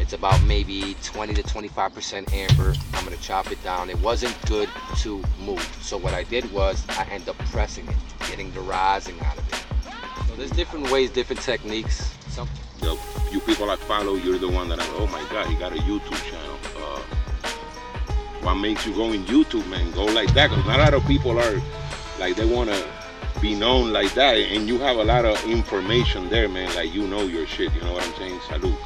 It's 0.00 0.14
about 0.14 0.42
maybe 0.44 0.96
20 1.02 1.34
to 1.34 1.42
25% 1.42 2.32
amber. 2.32 2.72
I'm 2.94 3.04
gonna 3.04 3.18
chop 3.18 3.52
it 3.52 3.62
down. 3.62 3.90
It 3.90 4.00
wasn't 4.00 4.34
good 4.46 4.70
to 5.00 5.22
move. 5.38 5.62
So 5.82 5.98
what 5.98 6.14
I 6.14 6.24
did 6.24 6.50
was 6.50 6.82
I 6.88 7.04
end 7.10 7.28
up 7.28 7.36
pressing 7.52 7.86
it, 7.86 7.96
getting 8.20 8.50
the 8.52 8.60
rosin 8.60 9.16
out 9.20 9.36
of 9.36 9.46
it. 9.52 10.26
So 10.28 10.34
there's 10.36 10.50
different 10.50 10.90
ways, 10.90 11.10
different 11.10 11.42
techniques. 11.42 12.16
Some 12.30 12.48
Yo, 12.82 12.98
you 13.30 13.38
people 13.40 13.66
that 13.66 13.78
follow, 13.80 14.14
you're 14.14 14.38
the 14.38 14.48
one 14.48 14.70
that 14.70 14.80
I, 14.80 14.86
oh 14.96 15.06
my 15.08 15.22
God, 15.30 15.48
he 15.48 15.54
got 15.56 15.72
a 15.72 15.80
YouTube 15.82 16.24
channel. 16.30 16.56
Uh, 16.78 17.00
what 18.40 18.54
makes 18.54 18.86
you 18.86 18.94
go 18.94 19.12
in 19.12 19.24
YouTube, 19.24 19.68
man? 19.68 19.92
Go 19.92 20.06
like 20.06 20.32
that, 20.32 20.48
because 20.48 20.64
not 20.64 20.80
a 20.80 20.84
lot 20.84 20.94
of 20.94 21.06
people 21.06 21.38
are 21.38 21.60
like 22.18 22.34
they 22.36 22.46
want 22.46 22.70
to 22.70 22.99
be 23.40 23.54
known 23.54 23.92
like 23.92 24.12
that, 24.14 24.36
and 24.36 24.68
you 24.68 24.78
have 24.78 24.96
a 24.96 25.04
lot 25.04 25.24
of 25.24 25.42
information 25.44 26.28
there, 26.28 26.48
man. 26.48 26.74
Like 26.74 26.92
you 26.92 27.06
know 27.06 27.22
your 27.22 27.46
shit. 27.46 27.72
You 27.74 27.80
know 27.82 27.94
what 27.94 28.06
I'm 28.06 28.14
saying? 28.14 28.40
Salute. 28.48 28.78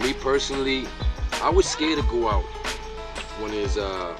me 0.00 0.12
personally, 0.14 0.86
I 1.42 1.50
was 1.50 1.66
scared 1.66 1.98
to 1.98 2.04
go 2.08 2.28
out 2.28 2.44
when 3.40 3.52
it's 3.54 3.76
uh 3.76 4.16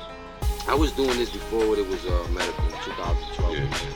I 0.69 0.75
was 0.75 0.93
doing 0.93 1.17
this 1.19 1.31
before 1.31 1.69
when 1.69 1.79
it 1.79 1.89
was 1.89 2.05
uh 2.07 2.27
medical 2.33 2.65
in 2.65 2.73
2012. 2.85 3.57
Yeah. 3.57 3.91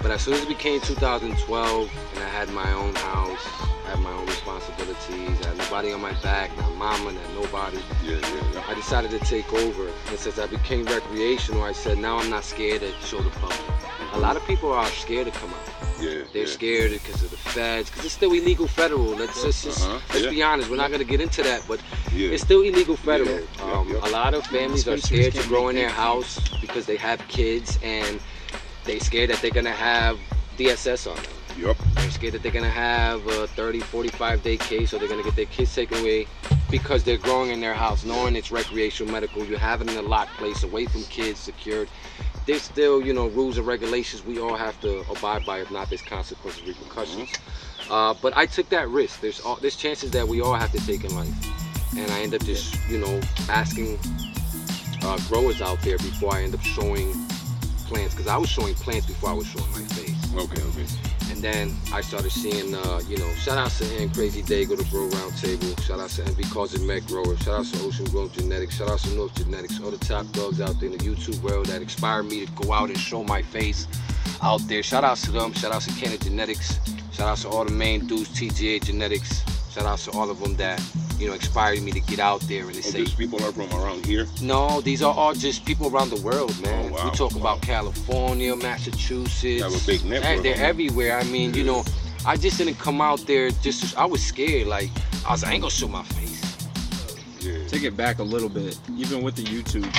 But 0.00 0.12
as 0.12 0.22
soon 0.22 0.34
as 0.34 0.42
it 0.42 0.48
became 0.48 0.80
2012 0.80 1.90
and 2.14 2.24
I 2.24 2.28
had 2.28 2.48
my 2.50 2.72
own 2.72 2.94
house, 2.94 3.44
I 3.84 3.90
had 3.90 3.98
my 3.98 4.12
own 4.12 4.26
responsibilities, 4.26 5.44
I 5.44 5.48
had 5.48 5.58
nobody 5.58 5.92
on 5.92 6.00
my 6.00 6.12
back, 6.22 6.56
not 6.56 6.72
mama, 6.76 7.12
not 7.12 7.34
nobody. 7.34 7.78
Yeah, 8.04 8.12
yeah, 8.12 8.52
yeah. 8.52 8.64
I 8.68 8.74
decided 8.74 9.10
to 9.10 9.18
take 9.20 9.52
over. 9.52 9.88
And 10.08 10.18
since 10.18 10.38
I 10.38 10.46
became 10.46 10.84
recreational, 10.84 11.64
I 11.64 11.72
said 11.72 11.98
now 11.98 12.18
I'm 12.18 12.30
not 12.30 12.44
scared 12.44 12.82
to 12.82 12.92
show 13.00 13.20
the 13.20 13.30
public. 13.30 13.77
A 14.14 14.18
lot 14.18 14.36
of 14.36 14.44
people 14.46 14.72
are 14.72 14.86
scared 14.86 15.26
to 15.26 15.32
come 15.32 15.50
out. 15.50 16.00
Yeah, 16.00 16.22
They're 16.32 16.42
yeah. 16.42 16.46
scared 16.46 16.90
because 16.92 17.22
of 17.22 17.30
the 17.30 17.36
feds, 17.36 17.90
because 17.90 18.04
it's 18.06 18.14
still 18.14 18.32
illegal 18.32 18.66
federal. 18.66 19.02
Let's 19.16 19.42
just, 19.42 19.64
just 19.64 19.82
Uh-huh, 19.84 19.98
let's 20.10 20.24
yeah. 20.24 20.30
be 20.30 20.42
honest. 20.42 20.70
We're 20.70 20.76
not 20.76 20.90
gonna 20.90 21.04
get 21.04 21.20
into 21.20 21.42
that, 21.42 21.62
but 21.68 21.80
Yeah. 22.14 22.28
it's 22.30 22.42
still 22.42 22.62
illegal 22.62 22.96
federal. 22.96 23.28
Yeah, 23.30 23.40
yeah, 23.58 23.72
um, 23.72 23.88
yeah. 23.90 24.08
A 24.08 24.10
lot 24.10 24.34
of 24.34 24.46
families 24.46 24.86
are 24.88 24.96
scared 24.98 25.34
to 25.34 25.42
grow 25.48 25.68
in 25.68 25.76
their 25.76 25.86
it. 25.88 25.92
house 25.92 26.38
because 26.60 26.86
they 26.86 26.96
have 26.96 27.26
kids 27.28 27.78
and 27.82 28.20
they're 28.84 29.00
scared 29.00 29.30
that 29.30 29.42
they're 29.42 29.50
gonna 29.50 29.70
have 29.72 30.18
DSS 30.56 31.06
on 31.06 31.16
them. 31.16 31.24
Yup. 31.58 31.76
They're 31.96 32.10
scared 32.10 32.34
that 32.34 32.42
they're 32.44 32.52
gonna 32.52 32.70
have 32.70 33.26
a 33.26 33.48
30, 33.48 33.80
45 33.80 34.42
day 34.44 34.56
case 34.56 34.94
or 34.94 34.98
they're 34.98 35.08
gonna 35.08 35.24
get 35.24 35.34
their 35.36 35.46
kids 35.46 35.74
taken 35.74 35.98
away 35.98 36.26
because 36.70 37.02
they're 37.02 37.16
growing 37.18 37.50
in 37.50 37.60
their 37.60 37.74
house, 37.74 38.04
knowing 38.04 38.36
it's 38.36 38.52
recreational 38.52 39.10
medical. 39.12 39.44
You 39.44 39.56
have 39.56 39.80
it 39.82 39.90
in 39.90 39.96
a 39.96 40.02
locked 40.02 40.36
place, 40.38 40.62
away 40.62 40.86
from 40.86 41.02
kids, 41.04 41.40
secured. 41.40 41.88
There's 42.48 42.62
still, 42.62 43.02
you 43.02 43.12
know, 43.12 43.26
rules 43.28 43.58
and 43.58 43.66
regulations 43.66 44.24
we 44.24 44.40
all 44.40 44.56
have 44.56 44.80
to 44.80 45.00
abide 45.10 45.44
by. 45.44 45.58
If 45.60 45.70
not, 45.70 45.90
there's 45.90 46.00
consequences, 46.00 46.66
repercussions. 46.66 47.30
Uh, 47.90 48.14
but 48.22 48.34
I 48.38 48.46
took 48.46 48.70
that 48.70 48.88
risk. 48.88 49.20
There's 49.20 49.38
all, 49.40 49.56
there's 49.56 49.76
chances 49.76 50.12
that 50.12 50.26
we 50.26 50.40
all 50.40 50.54
have 50.54 50.72
to 50.72 50.78
take 50.86 51.04
in 51.04 51.14
life, 51.14 51.28
and 51.94 52.10
I 52.10 52.20
end 52.20 52.34
up 52.34 52.42
just, 52.44 52.74
you 52.88 52.96
know, 52.96 53.20
asking 53.50 53.98
uh, 55.02 55.18
growers 55.28 55.60
out 55.60 55.82
there 55.82 55.98
before 55.98 56.34
I 56.34 56.42
end 56.42 56.54
up 56.54 56.62
showing 56.62 57.12
plants, 57.86 58.14
because 58.14 58.28
I 58.28 58.38
was 58.38 58.48
showing 58.48 58.74
plants 58.76 59.04
before 59.04 59.28
I 59.28 59.34
was 59.34 59.46
showing 59.46 59.70
my 59.72 59.82
face. 59.82 60.34
Okay, 60.34 60.62
okay. 60.62 61.17
And 61.38 61.44
then 61.44 61.76
I 61.92 62.00
started 62.00 62.32
seeing, 62.32 62.74
uh, 62.74 63.00
you 63.06 63.16
know, 63.16 63.32
shout 63.34 63.58
out 63.58 63.70
to 63.70 63.84
N 64.00 64.10
Crazy 64.10 64.42
Dago, 64.42 64.76
the 64.76 64.82
Grow 64.90 65.08
Roundtable. 65.08 65.80
Shout 65.80 66.00
out 66.00 66.10
to 66.10 66.22
NB 66.22 66.52
Cause 66.52 66.76
Met 66.80 67.06
Growers. 67.06 67.38
Shout 67.38 67.60
out 67.60 67.66
to 67.66 67.84
Ocean 67.84 68.06
Grown 68.06 68.28
Genetics. 68.32 68.74
Shout 68.74 68.90
out 68.90 68.98
to 68.98 69.10
North 69.14 69.36
Genetics. 69.36 69.80
All 69.80 69.92
the 69.92 69.98
top 69.98 70.26
dogs 70.32 70.60
out 70.60 70.80
there 70.80 70.90
in 70.90 70.98
the 70.98 71.04
YouTube 71.04 71.40
world 71.42 71.66
that 71.66 71.80
inspired 71.80 72.24
me 72.24 72.44
to 72.44 72.52
go 72.54 72.72
out 72.72 72.88
and 72.88 72.98
show 72.98 73.22
my 73.22 73.40
face 73.40 73.86
out 74.42 74.66
there. 74.66 74.82
Shout 74.82 75.04
out 75.04 75.18
to 75.18 75.30
them. 75.30 75.52
Shout 75.52 75.70
out 75.70 75.82
to 75.82 75.92
Canada 75.92 76.24
Genetics. 76.24 76.80
Shout 77.12 77.28
out 77.28 77.38
to 77.38 77.48
all 77.50 77.64
the 77.64 77.70
main 77.70 78.08
dudes, 78.08 78.30
TGA 78.30 78.82
Genetics. 78.82 79.44
Shout 79.70 79.86
out 79.86 80.00
to 80.00 80.10
all 80.18 80.30
of 80.30 80.40
them 80.40 80.56
that, 80.56 80.82
you 81.18 81.26
know, 81.28 81.34
inspired 81.34 81.82
me 81.82 81.90
to 81.92 82.00
get 82.00 82.18
out 82.20 82.40
there 82.42 82.64
and 82.64 82.74
they 82.74 82.78
Oh, 82.78 82.82
say, 82.82 82.98
these 83.00 83.14
people 83.14 83.42
are 83.44 83.52
from 83.52 83.70
around 83.72 84.06
here. 84.06 84.26
no, 84.40 84.80
these 84.80 85.02
are 85.02 85.12
all 85.12 85.34
just 85.34 85.64
people 85.64 85.88
around 85.94 86.10
the 86.10 86.20
world, 86.22 86.58
man. 86.62 86.90
Oh, 86.90 86.94
wow, 86.94 87.04
We 87.10 87.16
talk 87.16 87.32
wow. 87.34 87.40
about 87.40 87.62
California, 87.62 88.54
Massachusetts. 88.56 89.42
You 89.42 89.62
have 89.64 89.74
a 89.74 89.86
big 89.86 90.04
network. 90.04 90.24
Hey, 90.24 90.40
they're 90.40 90.54
of 90.54 90.60
everywhere. 90.60 91.18
I 91.18 91.24
mean, 91.24 91.54
you 91.54 91.64
know, 91.64 91.84
I 92.26 92.36
just 92.36 92.58
didn't 92.58 92.78
come 92.78 93.00
out 93.00 93.20
there 93.26 93.50
just. 93.50 93.96
I 93.98 94.04
was 94.04 94.22
scared. 94.24 94.66
Like 94.68 94.90
I 95.26 95.32
was, 95.32 95.44
I 95.44 95.52
ain't 95.52 95.62
gonna 95.62 95.70
show 95.70 95.88
my 95.88 96.02
face. 96.04 96.38
Yeah. 97.40 97.66
Take 97.68 97.82
it 97.84 97.96
back 97.96 98.18
a 98.18 98.22
little 98.22 98.48
bit, 98.48 98.78
even 98.96 99.22
with 99.22 99.36
the 99.36 99.44
YouTube. 99.44 99.90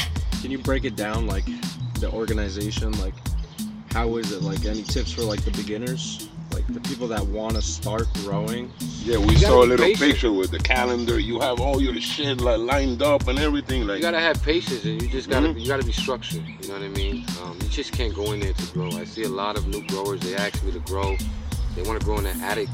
Can 0.42 0.52
you 0.52 0.58
break 0.58 0.84
it 0.86 0.96
down, 0.96 1.28
like 1.28 1.46
the 2.00 2.10
organization, 2.12 2.92
like 3.00 3.14
how 3.92 4.18
is 4.18 4.32
it? 4.32 4.42
Like 4.42 4.66
any 4.66 4.84
tips 4.84 5.12
for 5.12 5.22
like 5.24 5.42
the 5.44 5.52
beginners, 5.52 6.30
like 6.70 6.82
the 6.84 6.90
people 6.90 7.08
that 7.08 7.26
want 7.28 7.56
to 7.56 7.62
start 7.62 8.08
growing? 8.24 8.72
Yeah, 9.04 9.18
we 9.18 9.36
saw 9.36 9.64
a 9.64 9.66
little 9.66 9.86
patient. 9.86 10.12
picture 10.12 10.32
with 10.32 10.52
the 10.52 10.60
calendar. 10.60 11.20
You 11.20 11.40
have 11.40 11.60
all 11.60 11.82
your 11.82 12.00
shit 12.00 12.42
like 12.42 12.60
lined 12.60 13.02
up 13.02 13.28
and 13.28 13.40
everything. 13.40 13.88
Like 13.88 13.98
You 13.98 14.02
gotta 14.04 14.20
have 14.20 14.42
patience, 14.44 14.84
and 14.86 15.02
you 15.02 15.08
just 15.10 15.30
gotta 15.30 15.48
Mhm. 15.50 15.60
you 15.62 15.68
gotta 15.68 15.86
be 15.86 15.92
structured. 15.92 16.44
You 16.62 16.68
know 16.68 16.76
what 16.76 16.84
I 16.84 16.90
mean? 16.90 17.26
Um, 17.44 17.58
you 17.62 17.70
just 17.70 17.92
can't 17.92 18.14
go 18.14 18.32
in 18.34 18.40
there 18.42 18.54
to 18.54 18.66
grow. 18.68 18.92
I 18.92 19.06
see 19.06 19.24
a 19.24 19.30
lot 19.30 19.58
of 19.58 19.68
new 19.68 19.86
growers. 19.88 20.20
They 20.22 20.36
ask 20.36 20.64
me 20.64 20.72
to 20.72 20.80
grow. 20.80 21.18
They 21.76 21.82
want 21.84 22.00
to 22.00 22.06
grow 22.06 22.18
in 22.18 22.24
the 22.26 22.36
attic 22.46 22.70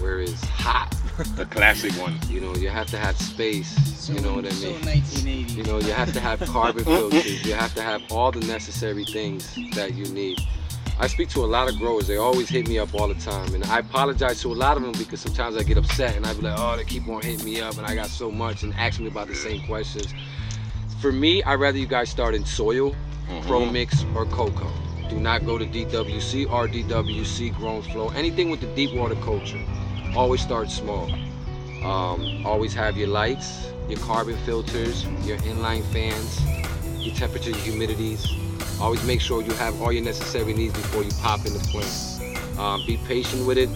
where 0.00 0.20
it's 0.20 0.44
hot. 0.44 0.94
the 1.36 1.46
classic 1.46 1.92
one. 1.94 2.18
You 2.28 2.40
know, 2.40 2.54
you 2.54 2.68
have 2.68 2.86
to 2.88 2.98
have 2.98 3.16
space. 3.20 3.68
So, 3.98 4.12
you 4.12 4.20
know 4.20 4.34
what 4.34 4.46
I 4.46 4.50
so 4.50 4.66
mean? 4.70 4.80
1980. 4.84 5.52
You 5.54 5.62
know, 5.64 5.78
you 5.80 5.92
have 5.92 6.12
to 6.12 6.20
have 6.20 6.40
carbon 6.52 6.84
filters. 6.84 7.44
You 7.44 7.54
have 7.54 7.74
to 7.74 7.82
have 7.82 8.02
all 8.10 8.30
the 8.30 8.40
necessary 8.46 9.04
things 9.04 9.54
that 9.74 9.94
you 9.94 10.04
need. 10.06 10.38
I 11.00 11.06
speak 11.06 11.28
to 11.30 11.44
a 11.44 11.46
lot 11.46 11.68
of 11.68 11.78
growers. 11.78 12.08
They 12.08 12.16
always 12.16 12.48
hit 12.48 12.68
me 12.68 12.78
up 12.78 12.92
all 12.94 13.06
the 13.06 13.14
time. 13.14 13.54
And 13.54 13.64
I 13.66 13.78
apologize 13.78 14.40
to 14.42 14.48
a 14.48 14.54
lot 14.54 14.76
of 14.76 14.82
them 14.82 14.92
because 14.92 15.20
sometimes 15.20 15.56
I 15.56 15.62
get 15.62 15.76
upset 15.78 16.16
and 16.16 16.26
I'd 16.26 16.36
be 16.36 16.42
like, 16.42 16.58
oh, 16.58 16.76
they 16.76 16.84
keep 16.84 17.06
on 17.08 17.22
hitting 17.22 17.44
me 17.44 17.60
up 17.60 17.76
and 17.78 17.86
I 17.86 17.94
got 17.94 18.08
so 18.08 18.30
much 18.30 18.64
and 18.64 18.74
ask 18.74 18.98
me 18.98 19.06
about 19.06 19.28
the 19.28 19.34
same 19.34 19.64
questions. 19.66 20.12
For 21.00 21.12
me, 21.12 21.42
I'd 21.44 21.60
rather 21.60 21.78
you 21.78 21.86
guys 21.86 22.10
start 22.10 22.34
in 22.34 22.44
soil, 22.44 22.96
Pro 23.46 23.60
Mhm. 23.60 23.72
Mix, 23.72 24.04
or 24.16 24.24
Cocoa. 24.26 24.72
Do 25.08 25.20
not 25.20 25.46
go 25.46 25.56
to 25.56 25.64
DWC 25.64 26.46
or 26.46 26.66
DWC 26.66 27.50
Grown 27.50 27.82
Flow. 27.82 28.08
Anything 28.10 28.50
with 28.50 28.60
the 28.60 28.66
deep 28.74 28.92
water 28.94 29.14
culture. 29.16 29.60
Always 30.16 30.40
start 30.40 30.68
small. 30.70 31.08
Um, 31.84 32.44
always 32.44 32.74
have 32.74 32.96
your 32.96 33.08
lights, 33.08 33.68
your 33.88 34.00
carbon 34.00 34.36
filters, 34.38 35.04
your 35.24 35.36
inline 35.38 35.84
fans, 35.92 36.40
your 36.98 37.14
temperature, 37.14 37.50
your 37.50 37.58
humidities. 37.60 38.26
Always 38.80 39.02
make 39.04 39.20
sure 39.20 39.42
you 39.42 39.52
have 39.54 39.80
all 39.82 39.92
your 39.92 40.04
necessary 40.04 40.54
needs 40.54 40.74
before 40.74 41.02
you 41.02 41.10
pop 41.20 41.44
in 41.46 41.52
the 41.52 41.58
plant. 41.60 42.58
Um, 42.58 42.84
be 42.86 42.96
patient 43.06 43.46
with 43.46 43.58
it. 43.58 43.68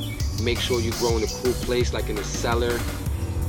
Make 0.42 0.58
sure 0.58 0.80
you 0.80 0.92
grow 0.92 1.16
in 1.16 1.22
a 1.22 1.26
cool 1.26 1.52
place, 1.64 1.92
like 1.92 2.08
in 2.08 2.18
a 2.18 2.24
cellar 2.24 2.78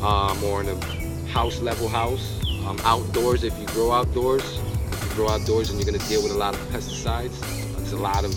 um, 0.02 0.44
or 0.44 0.62
in 0.62 0.70
a 0.70 0.86
house 1.28 1.60
level 1.60 1.88
house. 1.88 2.40
Um, 2.66 2.80
outdoors, 2.84 3.44
if 3.44 3.58
you 3.60 3.66
grow 3.68 3.92
outdoors, 3.92 4.44
if 4.44 5.10
you 5.10 5.16
grow 5.16 5.30
outdoors 5.30 5.70
and 5.70 5.80
you're 5.80 5.92
gonna 5.92 6.08
deal 6.08 6.24
with 6.24 6.32
a 6.32 6.38
lot 6.38 6.54
of 6.54 6.62
pesticides, 6.70 7.36
it's 7.80 7.94
a 7.94 7.98
lot 7.98 8.24
of 8.24 8.32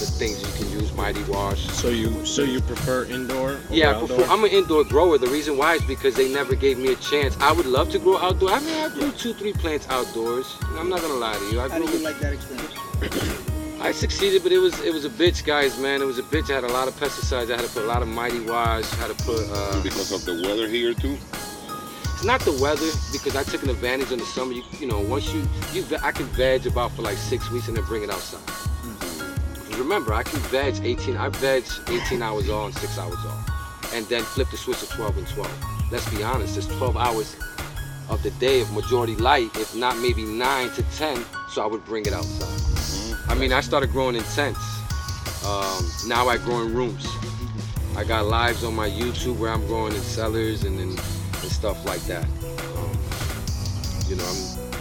the 0.00 0.06
things 0.06 0.40
you 0.40 0.52
can 0.58 0.70
use, 0.80 0.92
Mighty 0.94 1.22
Wash. 1.24 1.60
So 1.70 1.88
you 1.88 2.24
so 2.24 2.42
you 2.42 2.60
prefer 2.60 3.04
indoor? 3.04 3.58
Yeah, 3.70 3.96
I 3.96 3.98
prefer, 4.06 4.24
I'm 4.24 4.44
an 4.44 4.50
indoor 4.50 4.84
grower. 4.84 5.18
The 5.18 5.26
reason 5.28 5.56
why 5.56 5.74
is 5.74 5.82
because 5.82 6.14
they 6.14 6.32
never 6.32 6.54
gave 6.54 6.78
me 6.78 6.92
a 6.92 6.96
chance. 6.96 7.36
I 7.40 7.52
would 7.52 7.66
love 7.66 7.90
to 7.90 7.98
grow 7.98 8.18
outdoor. 8.18 8.50
I 8.50 8.60
mean, 8.60 8.74
I 8.74 8.88
grew 8.88 9.10
two, 9.12 9.32
three 9.34 9.52
plants 9.52 9.86
outdoors. 9.88 10.56
I'm 10.78 10.88
not 10.88 11.00
gonna 11.00 11.14
lie 11.14 11.34
to 11.34 11.44
you. 11.50 11.60
I 11.60 11.68
How 11.68 11.78
do 11.78 11.84
you 11.90 11.98
like 12.04 12.18
that 12.20 12.32
experience? 12.32 12.74
I 13.80 13.92
succeeded, 13.92 14.42
but 14.42 14.50
it 14.50 14.58
was 14.58 14.78
it 14.80 14.92
was 14.92 15.04
a 15.04 15.10
bitch, 15.10 15.44
guys, 15.44 15.78
man. 15.78 16.02
It 16.02 16.04
was 16.06 16.18
a 16.18 16.24
bitch. 16.24 16.50
I 16.50 16.54
had 16.56 16.64
a 16.64 16.68
lot 16.72 16.88
of 16.88 16.94
pesticides. 16.98 17.52
I 17.52 17.56
had 17.56 17.64
to 17.66 17.70
put 17.72 17.84
a 17.84 17.86
lot 17.86 18.02
of 18.02 18.08
mighty 18.08 18.40
wash. 18.40 18.92
I 18.94 18.96
had 18.96 19.16
to 19.16 19.24
put. 19.24 19.40
Uh, 19.50 19.80
Because 19.82 20.10
of 20.10 20.24
the 20.24 20.34
weather 20.46 20.66
here 20.68 20.94
too. 20.94 21.16
it's 22.14 22.24
not 22.24 22.40
the 22.40 22.52
weather 22.60 22.90
because 23.12 23.36
I 23.36 23.44
took 23.44 23.62
an 23.62 23.70
advantage 23.70 24.10
in 24.10 24.18
the 24.18 24.24
summer. 24.26 24.52
You, 24.52 24.64
you 24.80 24.88
know, 24.88 24.98
once 25.00 25.32
you 25.32 25.46
you 25.72 25.84
I 26.02 26.10
could 26.10 26.26
veg 26.26 26.66
about 26.66 26.90
for 26.92 27.02
like 27.02 27.16
six 27.18 27.50
weeks 27.52 27.68
and 27.68 27.76
then 27.76 27.84
bring 27.84 28.02
it 28.02 28.10
outside. 28.10 28.42
Remember, 29.78 30.12
I 30.12 30.24
can 30.24 30.40
veg 30.50 30.80
18. 30.82 31.16
I 31.16 31.28
veg 31.28 31.64
18 31.88 32.20
hours 32.20 32.50
on, 32.50 32.72
six 32.72 32.98
hours 32.98 33.14
off, 33.14 33.92
and 33.94 34.04
then 34.06 34.22
flip 34.22 34.50
the 34.50 34.56
switch 34.56 34.80
to 34.80 34.88
12 34.88 35.18
and 35.18 35.28
12. 35.28 35.64
Let's 35.92 36.08
be 36.10 36.22
honest. 36.22 36.56
It's 36.56 36.66
12 36.66 36.96
hours 36.96 37.36
of 38.08 38.22
the 38.24 38.30
day 38.32 38.60
of 38.60 38.72
majority 38.72 39.14
light, 39.14 39.54
if 39.56 39.76
not 39.76 39.96
maybe 39.98 40.24
nine 40.24 40.70
to 40.70 40.82
10. 40.96 41.24
So 41.48 41.62
I 41.62 41.66
would 41.66 41.84
bring 41.84 42.06
it 42.06 42.12
outside. 42.12 43.20
I 43.28 43.34
mean, 43.34 43.52
I 43.52 43.60
started 43.60 43.92
growing 43.92 44.16
in 44.16 44.24
tents. 44.24 44.58
Um, 45.46 45.88
now 46.06 46.28
I 46.28 46.38
grow 46.38 46.62
in 46.62 46.74
rooms. 46.74 47.06
I 47.96 48.04
got 48.04 48.26
lives 48.26 48.64
on 48.64 48.74
my 48.74 48.88
YouTube 48.88 49.38
where 49.38 49.52
I'm 49.52 49.66
growing 49.66 49.94
in 49.94 50.00
cellars 50.00 50.64
and 50.64 50.78
and, 50.80 50.90
and 50.90 51.52
stuff 51.52 51.84
like 51.84 52.00
that. 52.02 52.24
Um, 52.24 52.98
you 54.08 54.16
know, 54.16 54.24
I'm 54.24 54.77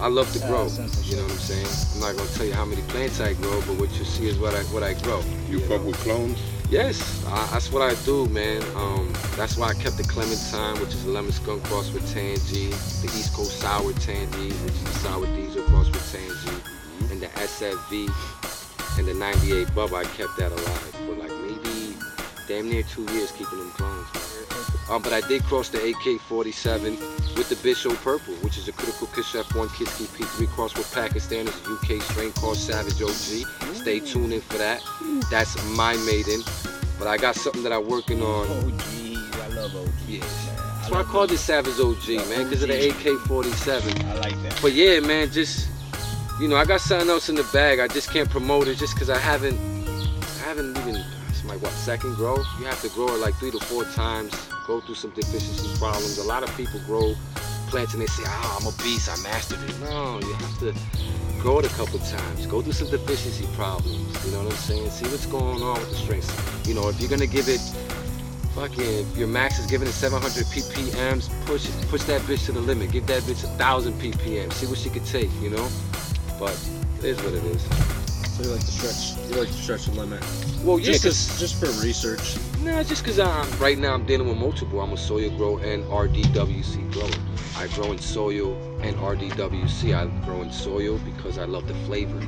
I 0.00 0.06
love 0.06 0.32
to 0.32 0.38
grow. 0.40 0.68
You 0.68 1.16
know 1.16 1.22
what 1.24 1.32
I'm 1.32 1.38
saying? 1.38 1.66
I'm 1.94 2.00
not 2.00 2.16
gonna 2.16 2.30
tell 2.36 2.46
you 2.46 2.52
how 2.54 2.64
many 2.64 2.82
plants 2.82 3.20
I 3.20 3.34
grow, 3.34 3.60
but 3.62 3.78
what 3.80 3.90
you 3.98 4.04
see 4.04 4.28
is 4.28 4.38
what 4.38 4.54
I 4.54 4.62
what 4.74 4.84
I 4.84 4.94
grow. 4.94 5.22
You 5.48 5.58
fuck 5.60 5.84
with 5.84 5.96
clones. 5.98 6.38
Yes, 6.70 7.24
I, 7.26 7.48
that's 7.50 7.72
what 7.72 7.82
I 7.82 7.94
do, 8.04 8.26
man. 8.28 8.62
Um, 8.76 9.12
that's 9.36 9.56
why 9.56 9.70
I 9.70 9.74
kept 9.74 9.96
the 9.96 10.04
Clementine, 10.04 10.78
which 10.80 10.94
is 10.94 11.04
a 11.04 11.08
lemon 11.08 11.32
skunk 11.32 11.64
cross 11.64 11.90
with 11.92 12.06
Tangy, 12.12 12.68
the 12.68 13.10
East 13.18 13.32
Coast 13.34 13.58
sour 13.58 13.92
Tangy, 13.94 14.52
which 14.52 14.74
is 14.74 14.82
a 14.82 14.98
sour 15.00 15.26
diesel 15.34 15.62
cross 15.64 15.86
with 15.90 16.12
Tangy, 16.12 17.10
and 17.10 17.20
the 17.20 17.26
SFV 17.28 18.08
and 18.98 19.08
the 19.08 19.14
98 19.14 19.66
Bubba. 19.68 19.94
I 19.94 20.04
kept 20.04 20.36
that 20.36 20.52
alive 20.52 20.94
for 21.06 21.14
like 21.14 21.32
maybe 21.42 21.96
damn 22.46 22.68
near 22.68 22.82
two 22.84 23.02
years 23.14 23.32
keeping 23.32 23.58
them 23.58 23.70
clones. 23.72 24.06
Man. 24.14 24.27
Um, 24.90 25.02
but 25.02 25.12
I 25.12 25.20
did 25.28 25.42
cross 25.44 25.68
the 25.68 25.78
AK-47 25.78 27.36
with 27.36 27.48
the 27.50 27.56
Bishop 27.56 27.92
Purple, 27.96 28.34
which 28.36 28.56
is 28.56 28.68
a 28.68 28.72
critical 28.72 29.06
Kush 29.08 29.34
F1 29.34 29.68
Kiski 29.68 30.06
P3 30.06 30.46
cross 30.48 30.74
with 30.76 30.90
Pakistan. 30.94 31.46
It's 31.46 31.60
a 31.66 31.72
UK 31.72 32.02
strain 32.02 32.32
called 32.32 32.56
Savage 32.56 33.02
OG. 33.02 33.46
Stay 33.74 34.00
tuned 34.00 34.32
in 34.32 34.40
for 34.40 34.56
that. 34.56 34.82
That's 35.30 35.62
my 35.76 35.94
maiden. 36.06 36.40
But 36.98 37.06
I 37.06 37.18
got 37.18 37.34
something 37.36 37.62
that 37.64 37.72
I'm 37.72 37.86
working 37.86 38.22
on. 38.22 38.46
OGs, 38.46 39.40
I 39.40 39.48
love 39.48 39.76
OG. 39.76 39.88
Yeah. 40.08 40.20
That's 40.20 40.90
why 40.90 41.00
I 41.00 41.04
called 41.04 41.32
it 41.32 41.38
Savage 41.38 41.78
OG, 41.78 42.08
man, 42.30 42.44
because 42.44 42.62
of 42.62 42.70
the 42.70 42.88
AK-47. 42.88 44.04
I 44.04 44.14
like 44.20 44.42
that. 44.42 44.58
But 44.62 44.72
yeah, 44.72 45.00
man, 45.00 45.30
just 45.30 45.68
you 46.40 46.48
know, 46.48 46.56
I 46.56 46.64
got 46.64 46.80
something 46.80 47.10
else 47.10 47.28
in 47.28 47.34
the 47.34 47.46
bag. 47.52 47.78
I 47.78 47.88
just 47.88 48.10
can't 48.10 48.30
promote 48.30 48.68
it 48.68 48.76
just 48.76 48.94
because 48.94 49.10
I 49.10 49.18
haven't, 49.18 49.58
I 49.58 50.44
haven't 50.44 50.78
even. 50.78 51.04
My 51.48 51.56
what 51.56 51.72
second 51.72 52.14
grow? 52.16 52.36
You 52.60 52.66
have 52.66 52.82
to 52.82 52.90
grow 52.90 53.08
it 53.08 53.20
like 53.20 53.34
three 53.36 53.50
to 53.50 53.58
four 53.58 53.84
times. 53.84 54.34
Go 54.66 54.82
through 54.82 54.96
some 54.96 55.12
deficiency 55.12 55.78
problems. 55.78 56.18
A 56.18 56.24
lot 56.24 56.42
of 56.42 56.54
people 56.58 56.78
grow 56.84 57.14
plants 57.68 57.94
and 57.94 58.02
they 58.02 58.06
say, 58.06 58.22
"Ah, 58.26 58.58
I'm 58.60 58.66
a 58.66 58.72
beast. 58.82 59.08
I 59.08 59.16
mastered 59.22 59.58
it." 59.62 59.80
No, 59.80 60.20
you 60.20 60.34
have 60.34 60.58
to 60.58 60.74
grow 61.40 61.58
it 61.60 61.64
a 61.64 61.70
couple 61.70 61.98
times. 62.00 62.44
Go 62.46 62.60
through 62.60 62.74
some 62.74 62.90
deficiency 62.90 63.46
problems. 63.56 64.26
You 64.26 64.32
know 64.32 64.44
what 64.44 64.52
I'm 64.52 64.58
saying? 64.58 64.90
See 64.90 65.06
what's 65.06 65.24
going 65.24 65.62
on 65.62 65.80
with 65.80 65.88
the 65.88 65.96
strengths. 65.96 66.30
You 66.68 66.74
know, 66.74 66.86
if 66.90 67.00
you're 67.00 67.08
gonna 67.08 67.26
give 67.26 67.48
it 67.48 67.62
fucking 68.54 69.06
your 69.16 69.28
max 69.28 69.58
is 69.58 69.66
giving 69.66 69.86
it 69.86 69.92
700 69.92 70.44
ppms 70.46 71.28
push 71.46 71.68
push 71.90 72.02
that 72.04 72.20
bitch 72.22 72.46
to 72.46 72.52
the 72.52 72.60
limit 72.60 72.90
give 72.90 73.06
that 73.06 73.22
bitch 73.22 73.44
a 73.44 73.50
thousand 73.56 73.92
ppm 74.00 74.52
see 74.52 74.66
what 74.66 74.78
she 74.78 74.90
could 74.90 75.04
take 75.04 75.30
you 75.40 75.50
know 75.50 75.68
but 76.40 76.58
it 76.98 77.04
is 77.04 77.16
what 77.22 77.34
it 77.34 77.44
is 77.44 78.07
So 78.38 78.44
you 78.44 78.50
like 78.50 78.60
to 78.60 78.70
stretch. 78.70 79.30
You 79.30 79.40
like 79.40 79.48
to 79.48 79.54
stretch 79.54 79.86
the 79.86 79.92
limit. 79.92 80.24
well 80.62 80.78
yeah 80.78 80.96
just 80.96 81.40
just 81.40 81.58
for 81.58 81.66
research. 81.84 82.36
nah, 82.60 82.84
just 82.84 83.02
because 83.02 83.18
i'm 83.18 83.50
right 83.58 83.78
now 83.78 83.94
i'm 83.94 84.04
dealing 84.06 84.28
with 84.28 84.36
multiple 84.36 84.80
i'm 84.80 84.92
a 84.92 84.96
soil 84.96 85.28
grow 85.36 85.58
and 85.58 85.84
rdwc 85.84 86.92
grower 86.92 87.10
i 87.56 87.66
grow 87.74 87.90
in 87.92 87.98
soil 87.98 88.54
and 88.80 88.96
rdwc 88.96 89.94
i 89.94 90.06
grow 90.24 90.42
in 90.42 90.52
soil 90.52 90.98
because 90.98 91.38
i 91.38 91.44
love 91.44 91.66
the 91.66 91.74
flavor 91.86 92.20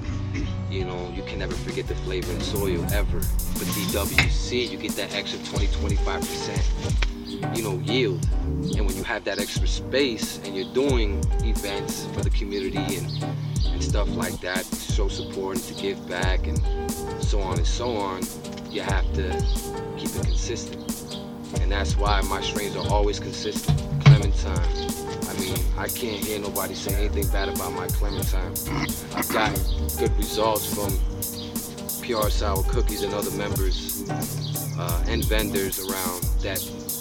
you 0.70 0.84
know 0.84 1.12
you 1.14 1.22
can 1.24 1.38
never 1.38 1.54
forget 1.54 1.86
the 1.86 1.94
flavor 1.96 2.32
in 2.32 2.40
soil 2.40 2.84
ever 2.92 3.18
but 3.18 3.66
dwc 3.74 4.70
you 4.70 4.78
get 4.78 4.92
that 4.92 5.12
extra 5.14 5.38
20 5.44 5.68
25 5.68 6.20
percent 6.20 7.19
you 7.54 7.62
know 7.62 7.78
yield. 7.84 8.26
And 8.76 8.86
when 8.86 8.96
you 8.96 9.04
have 9.04 9.24
that 9.24 9.38
extra 9.38 9.66
space 9.66 10.38
and 10.44 10.56
you're 10.56 10.72
doing 10.74 11.24
events 11.44 12.06
for 12.12 12.20
the 12.20 12.30
community 12.30 12.96
and 12.96 13.24
and 13.66 13.82
stuff 13.82 14.08
like 14.16 14.40
that 14.40 14.64
show 14.94 15.08
support 15.08 15.56
and 15.56 15.64
to 15.64 15.74
give 15.82 16.08
back 16.08 16.46
and 16.46 16.58
so 17.22 17.40
on 17.40 17.58
and 17.58 17.66
so 17.66 17.96
on 17.96 18.22
you 18.70 18.82
have 18.82 19.10
to 19.14 19.28
keep 19.96 20.14
it 20.16 20.24
consistent. 20.24 21.18
And 21.60 21.70
that's 21.70 21.96
why 21.96 22.20
my 22.22 22.40
strains 22.40 22.76
are 22.76 22.88
always 22.88 23.18
consistent. 23.18 23.78
Clementine. 24.04 24.90
I 25.28 25.34
mean 25.40 25.56
i 25.78 25.86
can't 25.86 26.22
hear 26.24 26.38
nobody 26.38 26.74
say 26.74 26.94
anything 26.94 27.26
bad 27.32 27.48
about 27.48 27.72
my 27.72 27.86
clementine. 27.88 28.52
I've 29.14 29.28
gotten 29.28 29.62
good 29.98 30.16
results 30.16 30.66
from 30.74 30.90
pr 32.02 32.28
sour 32.28 32.62
cookies 32.64 33.02
and 33.02 33.14
other 33.14 33.30
members 33.32 34.08
uh, 34.78 35.04
and 35.06 35.24
vendors 35.24 35.78
around 35.78 36.22
that 36.42 36.58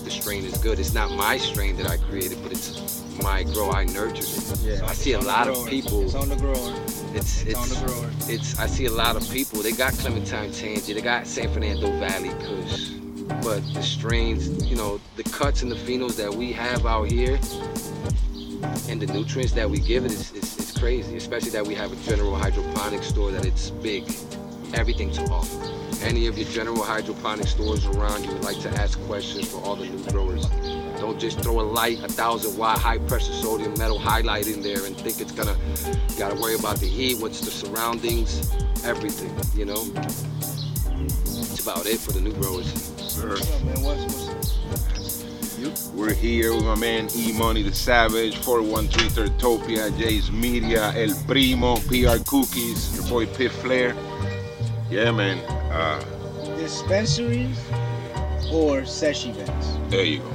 the 0.09 0.21
strain 0.21 0.43
is 0.43 0.57
good. 0.57 0.79
It's 0.79 0.93
not 0.93 1.11
my 1.11 1.37
strain 1.37 1.75
that 1.77 1.87
I 1.87 1.97
created, 1.97 2.41
but 2.41 2.51
it's 2.51 3.03
my 3.21 3.43
grow. 3.43 3.71
I 3.71 3.85
nurtured 3.85 4.23
it. 4.25 4.59
Yeah. 4.61 4.85
I 4.85 4.93
see 4.93 5.13
a 5.13 5.17
It's 5.17 5.27
lot 5.27 5.47
of 5.47 5.67
people. 5.67 6.01
It's 6.01 6.15
on 6.15 6.29
the 6.29 6.35
grower. 6.35 6.73
It's 7.13 7.43
It's, 7.43 7.55
on 7.55 7.69
the 7.69 7.85
grower. 7.85 8.09
it's. 8.27 8.57
I 8.59 8.65
see 8.65 8.85
a 8.85 8.91
lot 8.91 9.15
of 9.15 9.29
people. 9.29 9.61
They 9.61 9.71
got 9.71 9.93
Clementine 9.93 10.51
Tangy. 10.51 10.93
They 10.93 11.01
got 11.01 11.27
San 11.27 11.51
Fernando 11.53 11.91
Valley 11.99 12.29
Kush. 12.43 12.89
But 13.43 13.61
the 13.75 13.83
strains, 13.83 14.65
you 14.67 14.75
know, 14.75 14.99
the 15.15 15.23
cuts 15.23 15.61
and 15.61 15.71
the 15.71 15.75
phenos 15.75 16.15
that 16.17 16.33
we 16.33 16.51
have 16.53 16.85
out 16.87 17.11
here, 17.11 17.35
and 18.89 18.99
the 18.99 19.07
nutrients 19.13 19.53
that 19.53 19.69
we 19.69 19.77
give 19.79 20.05
it 20.05 20.11
is, 20.11 20.31
is, 20.31 20.57
is 20.57 20.77
crazy. 20.77 21.17
Especially 21.17 21.51
that 21.51 21.65
we 21.65 21.75
have 21.75 21.91
a 21.93 21.95
general 22.09 22.35
hydroponic 22.35 23.03
store 23.03 23.29
that 23.31 23.45
it's 23.45 23.69
big, 23.69 24.03
everything 24.73 25.11
to 25.11 25.21
offer. 25.29 25.78
Any 26.01 26.27
of 26.27 26.37
your 26.37 26.47
general 26.49 26.81
hydroponic 26.81 27.47
stores 27.47 27.85
around, 27.87 28.23
you 28.23 28.31
would 28.31 28.43
like 28.43 28.59
to 28.61 28.69
ask 28.81 28.99
questions 29.01 29.51
for 29.51 29.61
all 29.61 29.75
the 29.75 29.85
new 29.85 30.03
growers. 30.11 30.45
Don't 30.99 31.19
just 31.19 31.41
throw 31.41 31.59
a 31.59 31.63
light, 31.63 31.99
a 32.03 32.07
thousand 32.07 32.57
watt, 32.57 32.79
high 32.79 32.99
pressure 32.99 33.33
sodium 33.33 33.73
metal 33.77 33.99
halide 33.99 34.53
in 34.53 34.61
there 34.61 34.85
and 34.85 34.95
think 34.95 35.19
it's 35.19 35.31
gonna. 35.33 35.57
You 36.09 36.17
gotta 36.17 36.35
worry 36.35 36.55
about 36.55 36.77
the 36.77 36.87
heat, 36.87 37.19
what's 37.19 37.41
the 37.41 37.51
surroundings, 37.51 38.49
everything. 38.85 39.35
You 39.57 39.65
know. 39.65 39.83
That's 41.39 41.59
about 41.61 41.85
it 41.85 41.99
for 41.99 42.13
the 42.13 42.21
new 42.21 42.33
growers. 42.33 42.71
Sir. 42.97 43.37
Yeah, 43.37 43.63
man, 43.63 43.81
what's, 43.83 44.27
what's, 45.57 45.89
We're 45.93 46.13
here 46.13 46.53
with 46.53 46.63
my 46.63 46.75
man 46.75 47.09
E 47.15 47.33
Money 47.33 47.63
the 47.63 47.75
Savage, 47.75 48.37
413 48.37 49.09
Thirtopia, 49.09 49.97
Jay's 49.97 50.31
Media, 50.31 50.93
El 50.95 51.13
Primo, 51.27 51.75
PR 51.77 52.23
Cookies, 52.25 52.95
your 52.95 53.07
boy 53.09 53.25
Piff 53.25 53.51
Flair. 53.53 53.95
Yeah, 54.89 55.11
man. 55.11 55.37
Uh, 55.71 56.03
dispensaries 56.57 57.59
or 58.51 58.85
sesh 58.85 59.27
events? 59.27 59.77
there 59.89 60.03
you 60.03 60.19
go. 60.19 60.25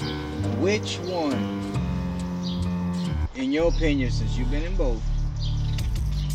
Which 0.60 0.98
one, 1.00 1.72
in 3.34 3.50
your 3.50 3.68
opinion, 3.68 4.12
since 4.12 4.36
you've 4.38 4.50
been 4.52 4.62
in 4.62 4.76
both, 4.76 5.02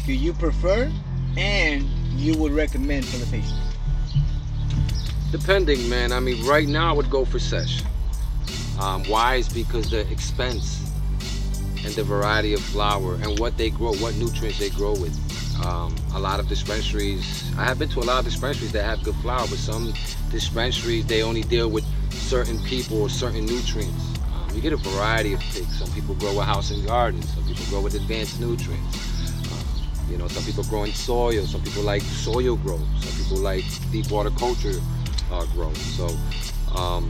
do 0.06 0.12
you 0.12 0.34
prefer 0.34 0.92
and 1.38 1.84
you 2.18 2.38
would 2.38 2.52
recommend 2.52 3.06
for 3.06 3.18
the 3.18 3.26
patients? 3.28 3.54
Depending, 5.32 5.88
man. 5.88 6.12
I 6.12 6.20
mean, 6.20 6.46
right 6.46 6.68
now 6.68 6.90
I 6.90 6.92
would 6.92 7.10
go 7.10 7.24
for 7.24 7.40
sesh. 7.40 7.84
Um, 8.82 9.04
why 9.06 9.36
is 9.36 9.48
because 9.48 9.90
the 9.90 10.02
expense 10.12 10.92
and 11.86 11.94
the 11.94 12.04
variety 12.04 12.54
of 12.54 12.60
flower 12.60 13.16
and 13.16 13.40
what 13.40 13.58
they 13.58 13.70
grow, 13.70 13.94
what 13.96 14.16
nutrients 14.16 14.60
they 14.60 14.70
grow 14.70 14.92
with. 14.92 15.29
Um, 15.66 15.94
a 16.14 16.20
lot 16.20 16.40
of 16.40 16.48
dispensaries, 16.48 17.44
I 17.58 17.66
have 17.66 17.78
been 17.80 17.90
to 17.90 18.00
a 18.00 18.02
lot 18.02 18.20
of 18.20 18.26
dispensaries 18.26 18.72
that 18.72 18.84
have 18.84 19.04
good 19.04 19.16
flower, 19.16 19.46
but 19.50 19.58
some 19.58 19.94
dispensaries 20.32 21.06
they 21.06 21.22
only 21.22 21.42
deal 21.44 21.70
with 21.70 21.84
certain 22.14 22.60
people 22.64 23.02
or 23.02 23.10
certain 23.10 23.46
nutrients. 23.46 24.18
Um, 24.34 24.56
you 24.56 24.62
get 24.62 24.74
a 24.74 24.78
variety 24.78 25.34
of 25.34 25.42
picks. 25.42 25.78
Some 25.80 25.92
people 25.92 26.16
grow 26.16 26.36
with 26.38 26.46
house 26.46 26.72
and 26.72 26.86
garden. 26.86 27.22
Some 27.24 27.44
people 27.44 27.66
grow 27.66 27.82
with 27.82 27.96
advanced 27.96 28.40
nutrients. 28.40 28.98
Um, 29.52 30.10
You 30.10 30.18
know, 30.18 30.28
some 30.28 30.44
people 30.44 30.64
grow 30.64 30.84
in 30.86 30.94
soil. 30.94 31.46
Some 31.46 31.62
people 31.62 31.84
like 31.84 32.02
soil 32.02 32.56
grow. 32.56 32.80
Some 33.00 33.14
people 33.24 33.38
like 33.38 33.66
deep 33.92 34.10
water 34.10 34.32
culture 34.32 34.80
uh, 35.32 35.46
grow. 35.54 35.74
So 35.74 36.08
um, 36.76 37.10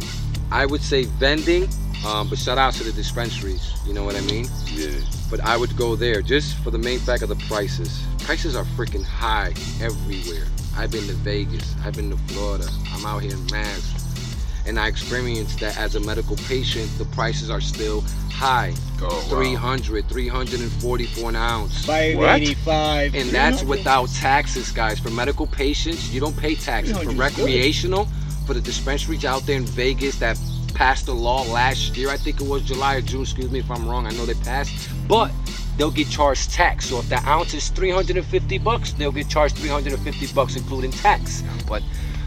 I 0.52 0.66
would 0.66 0.82
say 0.82 1.06
vending, 1.06 1.70
um, 2.06 2.30
but 2.30 2.40
shout 2.40 2.58
out 2.58 2.74
to 2.74 2.84
the 2.84 2.92
dispensaries. 2.92 3.74
You 3.86 3.94
know 3.94 4.04
what 4.04 4.16
I 4.16 4.22
mean? 4.22 4.48
Yeah. 4.74 5.00
But 5.30 5.40
I 5.42 5.56
would 5.56 5.76
go 5.78 5.96
there 5.96 6.22
just 6.22 6.58
for 6.64 6.72
the 6.72 6.80
main 6.80 7.00
fact 7.00 7.22
of 7.22 7.30
the 7.30 7.40
prices. 7.48 8.04
Prices 8.30 8.56
are 8.56 8.64
freaking 8.64 9.04
high 9.04 9.56
everywhere. 9.82 10.46
I've 10.78 10.92
been 10.92 11.08
to 11.08 11.14
Vegas. 11.14 11.74
I've 11.84 11.96
been 11.96 12.12
to 12.12 12.18
Florida. 12.32 12.70
I'm 12.92 13.04
out 13.04 13.24
here 13.24 13.32
in 13.32 13.44
Mass. 13.48 14.62
And 14.68 14.80
I 14.80 14.88
experienced 14.88 15.60
that 15.62 15.76
as 15.80 15.96
a 15.96 16.00
medical 16.00 16.36
patient, 16.36 16.96
the 17.00 17.06
prices 17.06 17.50
are 17.50 17.60
still 17.60 18.02
high. 18.32 18.76
Oh, 19.02 19.08
wow. 19.32 19.36
300, 19.36 20.08
340 20.08 21.06
for 21.06 21.30
an 21.30 21.36
ounce. 21.38 21.84
Five 21.88 22.20
eighty-five. 22.20 23.16
And 23.16 23.32
that's 23.32 23.64
without 23.64 24.10
taxes, 24.10 24.72
guys. 24.72 25.00
For 25.00 25.10
medical 25.10 25.48
patients, 25.48 26.12
you 26.12 26.20
don't 26.20 26.38
pay 26.38 26.54
taxes. 26.54 26.96
For 26.98 27.06
300 27.06 27.30
is 27.32 27.36
good. 27.36 27.46
recreational, 27.48 28.06
for 28.46 28.54
the 28.54 28.62
dispensaries 28.62 29.26
out 29.26 29.48
there 29.48 29.58
in 29.58 29.66
Vegas 29.66 30.20
that 30.20 30.40
passed 30.76 31.08
the 31.08 31.16
law 31.16 31.42
last 31.52 31.98
year, 31.98 32.12
I 32.12 32.18
think 32.18 32.42
it 32.42 32.48
was 32.48 32.62
July 32.62 32.98
or 32.98 33.02
June, 33.02 33.24
excuse 33.24 33.50
me 33.50 33.58
if 33.58 33.72
I'm 33.72 33.90
wrong, 33.90 34.06
I 34.06 34.12
know 34.12 34.28
they 34.28 34.36
passed, 34.36 34.88
but 35.08 35.32
they'll 35.80 35.90
get 35.90 36.10
charged 36.10 36.52
tax. 36.52 36.88
So 36.90 37.00
if 37.00 37.10
the 37.10 37.18
ounce 37.28 37.54
is 37.54 37.70
350 37.70 38.58
bucks, 38.60 38.92
they'll 38.94 39.14
get 39.14 39.30
charged 39.30 39.56
350 39.58 40.28
bucks 40.34 40.56
including 40.58 40.92
tax. 40.92 41.42
But 41.68 41.82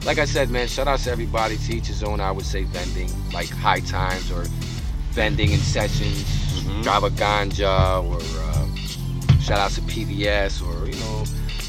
like 0.04 0.18
I 0.18 0.24
said, 0.24 0.50
man, 0.50 0.66
shout 0.66 0.88
out 0.88 0.98
to 1.00 1.10
everybody 1.10 1.58
to 1.58 1.76
each 1.76 1.86
his 1.86 2.02
own. 2.02 2.18
I 2.20 2.32
would 2.32 2.46
say 2.46 2.64
vending, 2.64 3.10
like 3.32 3.50
high 3.50 3.80
times 3.80 4.32
or 4.32 4.44
vending 5.12 5.52
in 5.52 5.58
sessions, 5.60 6.24
Mhm. 6.62 6.82
Java 6.84 7.10
Ganja 7.10 8.02
or 8.04 8.20
uh, 8.44 9.38
shout 9.40 9.58
out 9.58 9.70
to 9.72 9.82
PBS 9.82 10.62
or 10.62 10.86
you 10.88 10.94
know 11.00 11.24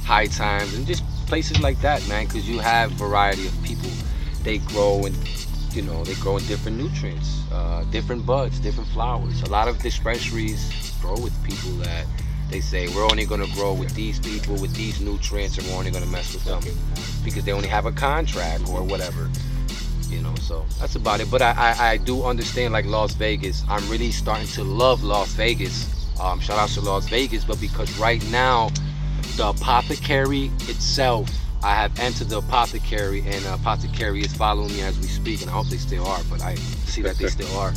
High 0.05 0.27
Times 0.27 0.73
and 0.75 0.85
just 0.87 1.03
places 1.27 1.59
like 1.61 1.79
that, 1.81 2.05
man. 2.07 2.25
Because 2.25 2.47
you 2.47 2.59
have 2.59 2.91
variety 2.91 3.45
of 3.47 3.63
people. 3.63 3.89
They 4.43 4.59
grow 4.59 5.05
and 5.05 5.15
you 5.73 5.81
know 5.81 6.03
they 6.05 6.13
grow 6.15 6.37
in 6.37 6.45
different 6.45 6.77
nutrients, 6.77 7.41
uh, 7.51 7.83
different 7.91 8.25
buds, 8.25 8.59
different 8.59 8.89
flowers. 8.89 9.41
A 9.43 9.49
lot 9.49 9.67
of 9.67 9.79
dispensaries 9.79 10.92
grow 11.03 11.19
with 11.19 11.35
people 11.43 11.71
that 11.83 12.05
they 12.49 12.61
say 12.61 12.87
we're 12.95 13.03
only 13.03 13.25
gonna 13.25 13.47
grow 13.53 13.73
with 13.73 13.93
these 13.93 14.19
people 14.19 14.55
with 14.55 14.73
these 14.73 15.01
nutrients, 15.01 15.57
and 15.57 15.67
we're 15.67 15.75
only 15.75 15.91
gonna 15.91 16.05
mess 16.05 16.33
with 16.33 16.45
them 16.45 16.61
because 17.25 17.43
they 17.43 17.51
only 17.51 17.67
have 17.67 17.85
a 17.85 17.91
contract 17.91 18.69
or 18.69 18.83
whatever 18.83 19.29
you 20.07 20.21
know 20.21 20.35
so 20.35 20.65
that's 20.79 20.95
about 20.95 21.19
it. 21.19 21.29
But 21.29 21.41
I, 21.41 21.51
I 21.51 21.89
i 21.91 21.97
do 21.97 22.23
understand 22.23 22.73
like 22.73 22.85
las 22.85 23.13
vegas. 23.15 23.63
I'm 23.67 23.87
really 23.89 24.11
starting 24.11 24.47
to 24.47 24.63
love 24.63 25.03
las 25.03 25.33
vegas. 25.33 25.75
Um 26.19 26.39
shout 26.39 26.57
out 26.57 26.69
to 26.69 26.81
las 26.81 27.09
vegas 27.09 27.43
but 27.43 27.59
because 27.59 27.91
right 27.97 28.23
now 28.31 28.69
the 29.35 29.49
apothecary 29.49 30.51
itself 30.69 31.27
i 31.63 31.73
have 31.73 31.97
entered 31.99 32.29
the 32.29 32.37
apothecary 32.37 33.21
and 33.21 33.43
the 33.45 33.53
apothecary 33.53 34.21
is 34.21 34.31
following 34.33 34.71
me 34.73 34.81
as 34.81 34.99
we 34.99 35.07
speak 35.07 35.41
and 35.41 35.49
i 35.49 35.53
hope 35.53 35.65
they 35.69 35.77
still 35.77 36.05
are 36.05 36.21
but 36.29 36.39
i 36.41 36.53
see 36.85 37.01
that 37.01 37.17
they 37.17 37.27
still 37.37 37.57
are 37.57 37.73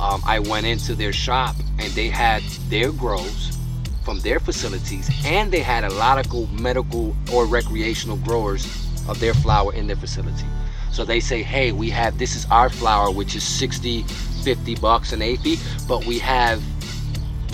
um, 0.00 0.22
i 0.26 0.38
went 0.38 0.66
into 0.66 0.94
their 0.94 1.12
shop 1.12 1.54
and 1.78 1.92
they 1.92 2.08
had 2.08 2.42
their 2.68 2.90
grows 2.92 3.56
from 4.04 4.18
their 4.20 4.40
facilities 4.40 5.10
and 5.24 5.52
they 5.52 5.60
had 5.60 5.84
a 5.84 5.90
lot 5.94 6.18
of 6.18 6.60
medical 6.60 7.14
or 7.32 7.46
recreational 7.46 8.16
growers 8.18 8.64
of 9.08 9.20
their 9.20 9.34
flower 9.34 9.72
in 9.74 9.86
their 9.86 9.96
facility 9.96 10.46
so 10.92 11.04
they 11.04 11.20
say, 11.20 11.42
hey, 11.42 11.72
we 11.72 11.88
have 11.90 12.18
this 12.18 12.34
is 12.34 12.46
our 12.50 12.68
flower, 12.68 13.10
which 13.10 13.34
is 13.36 13.44
60, 13.44 14.02
50 14.02 14.74
bucks 14.76 15.12
an 15.12 15.22
AP, 15.22 15.58
but 15.86 16.04
we 16.04 16.18
have 16.18 16.62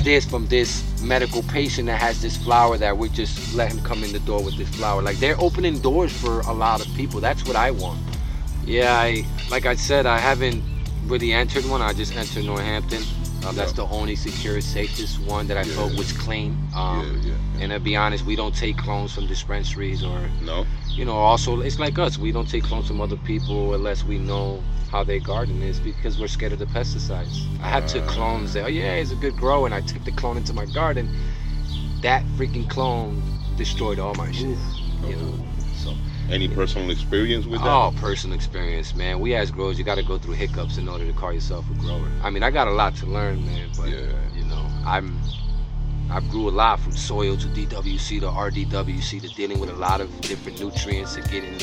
this 0.02 0.24
from 0.24 0.46
this 0.46 0.84
medical 1.02 1.42
patient 1.42 1.86
that 1.86 2.00
has 2.00 2.22
this 2.22 2.36
flower 2.36 2.78
that 2.78 2.96
we 2.96 3.08
just 3.08 3.54
let 3.54 3.70
him 3.72 3.82
come 3.82 4.04
in 4.04 4.12
the 4.12 4.20
door 4.20 4.42
with 4.42 4.56
this 4.56 4.68
flower. 4.70 5.02
Like 5.02 5.18
they're 5.18 5.38
opening 5.40 5.78
doors 5.80 6.12
for 6.12 6.40
a 6.40 6.52
lot 6.52 6.84
of 6.84 6.92
people. 6.94 7.20
That's 7.20 7.44
what 7.46 7.56
I 7.56 7.70
want. 7.70 8.00
Yeah, 8.64 8.98
I 8.98 9.24
like 9.50 9.66
I 9.66 9.74
said, 9.74 10.06
I 10.06 10.18
haven't 10.18 10.62
really 11.08 11.32
entered 11.32 11.64
one. 11.66 11.82
I 11.82 11.92
just 11.92 12.14
entered 12.16 12.44
Northampton. 12.44 13.02
Um, 13.46 13.54
that's 13.54 13.72
the 13.72 13.86
only 13.86 14.16
secure, 14.16 14.60
safest 14.60 15.20
one 15.20 15.46
that 15.48 15.56
I 15.56 15.64
felt 15.64 15.96
was 15.96 16.12
clean. 16.12 16.56
Um. 16.74 17.20
And 17.60 17.72
to 17.72 17.80
be 17.80 17.96
honest, 17.96 18.26
we 18.26 18.36
don't 18.36 18.54
take 18.54 18.76
clones 18.76 19.14
from 19.14 19.26
dispensaries 19.26 20.04
or 20.04 20.20
No. 20.42 20.66
you 20.90 21.04
know, 21.06 21.14
also 21.16 21.60
it's 21.60 21.78
like 21.78 21.98
us. 21.98 22.18
We 22.18 22.30
don't 22.32 22.48
take 22.48 22.64
clones 22.64 22.86
from 22.86 23.00
other 23.00 23.16
people 23.16 23.72
unless 23.74 24.04
we 24.04 24.18
know 24.18 24.62
how 24.90 25.04
their 25.04 25.20
garden 25.20 25.62
is 25.62 25.80
because 25.80 26.18
we're 26.20 26.28
scared 26.28 26.52
of 26.52 26.58
the 26.58 26.66
pesticides. 26.66 27.40
I 27.62 27.68
had 27.68 27.88
two 27.88 28.00
Ah. 28.00 28.10
clones 28.10 28.52
that, 28.54 28.64
oh 28.64 28.68
yeah, 28.68 28.94
it's 28.94 29.12
a 29.12 29.16
good 29.16 29.36
grow, 29.36 29.64
and 29.64 29.74
I 29.74 29.80
took 29.80 30.04
the 30.04 30.12
clone 30.12 30.36
into 30.36 30.52
my 30.52 30.66
garden. 30.66 31.08
That 32.02 32.24
freaking 32.36 32.68
clone 32.68 33.22
destroyed 33.56 33.98
all 33.98 34.14
my 34.14 34.30
shit. 34.32 34.58
You 35.08 35.16
know, 35.16 35.34
so 35.76 35.94
Any 36.30 36.48
personal 36.48 36.90
experience 36.90 37.46
with 37.46 37.60
that? 37.60 37.68
oh, 37.68 37.92
personal 37.96 38.36
experience, 38.36 38.94
man. 38.94 39.20
We 39.20 39.34
as 39.34 39.50
growers, 39.50 39.78
you 39.78 39.84
got 39.84 39.94
to 39.96 40.02
go 40.02 40.18
through 40.18 40.34
hiccups 40.34 40.76
in 40.78 40.88
order 40.88 41.06
to 41.06 41.12
call 41.12 41.32
yourself 41.32 41.64
a 41.70 41.74
grower. 41.74 42.08
I 42.22 42.30
mean, 42.30 42.42
I 42.42 42.50
got 42.50 42.66
a 42.68 42.72
lot 42.72 42.96
to 42.96 43.06
learn, 43.06 43.44
man, 43.46 43.68
but 43.76 43.88
Yeah. 43.88 44.10
you 44.34 44.44
know, 44.44 44.66
I'm. 44.84 45.18
I 46.08 46.20
grew 46.20 46.48
a 46.48 46.50
lot 46.50 46.78
from 46.78 46.92
soil 46.92 47.36
to 47.36 47.46
DWC 47.48 48.20
to 48.20 48.26
RDWC 48.28 49.20
to 49.22 49.28
dealing 49.34 49.58
with 49.58 49.70
a 49.70 49.74
lot 49.74 50.00
of 50.00 50.20
different 50.20 50.60
nutrients 50.60 51.14
to 51.16 51.20
getting 51.22 51.58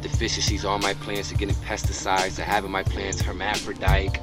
deficiencies 0.00 0.64
on 0.64 0.80
my 0.80 0.94
plants 0.94 1.28
to 1.28 1.34
getting 1.36 1.54
pesticides 1.56 2.36
to 2.36 2.42
having 2.42 2.70
my 2.70 2.82
plants 2.82 3.20
hermaphrodite. 3.20 4.18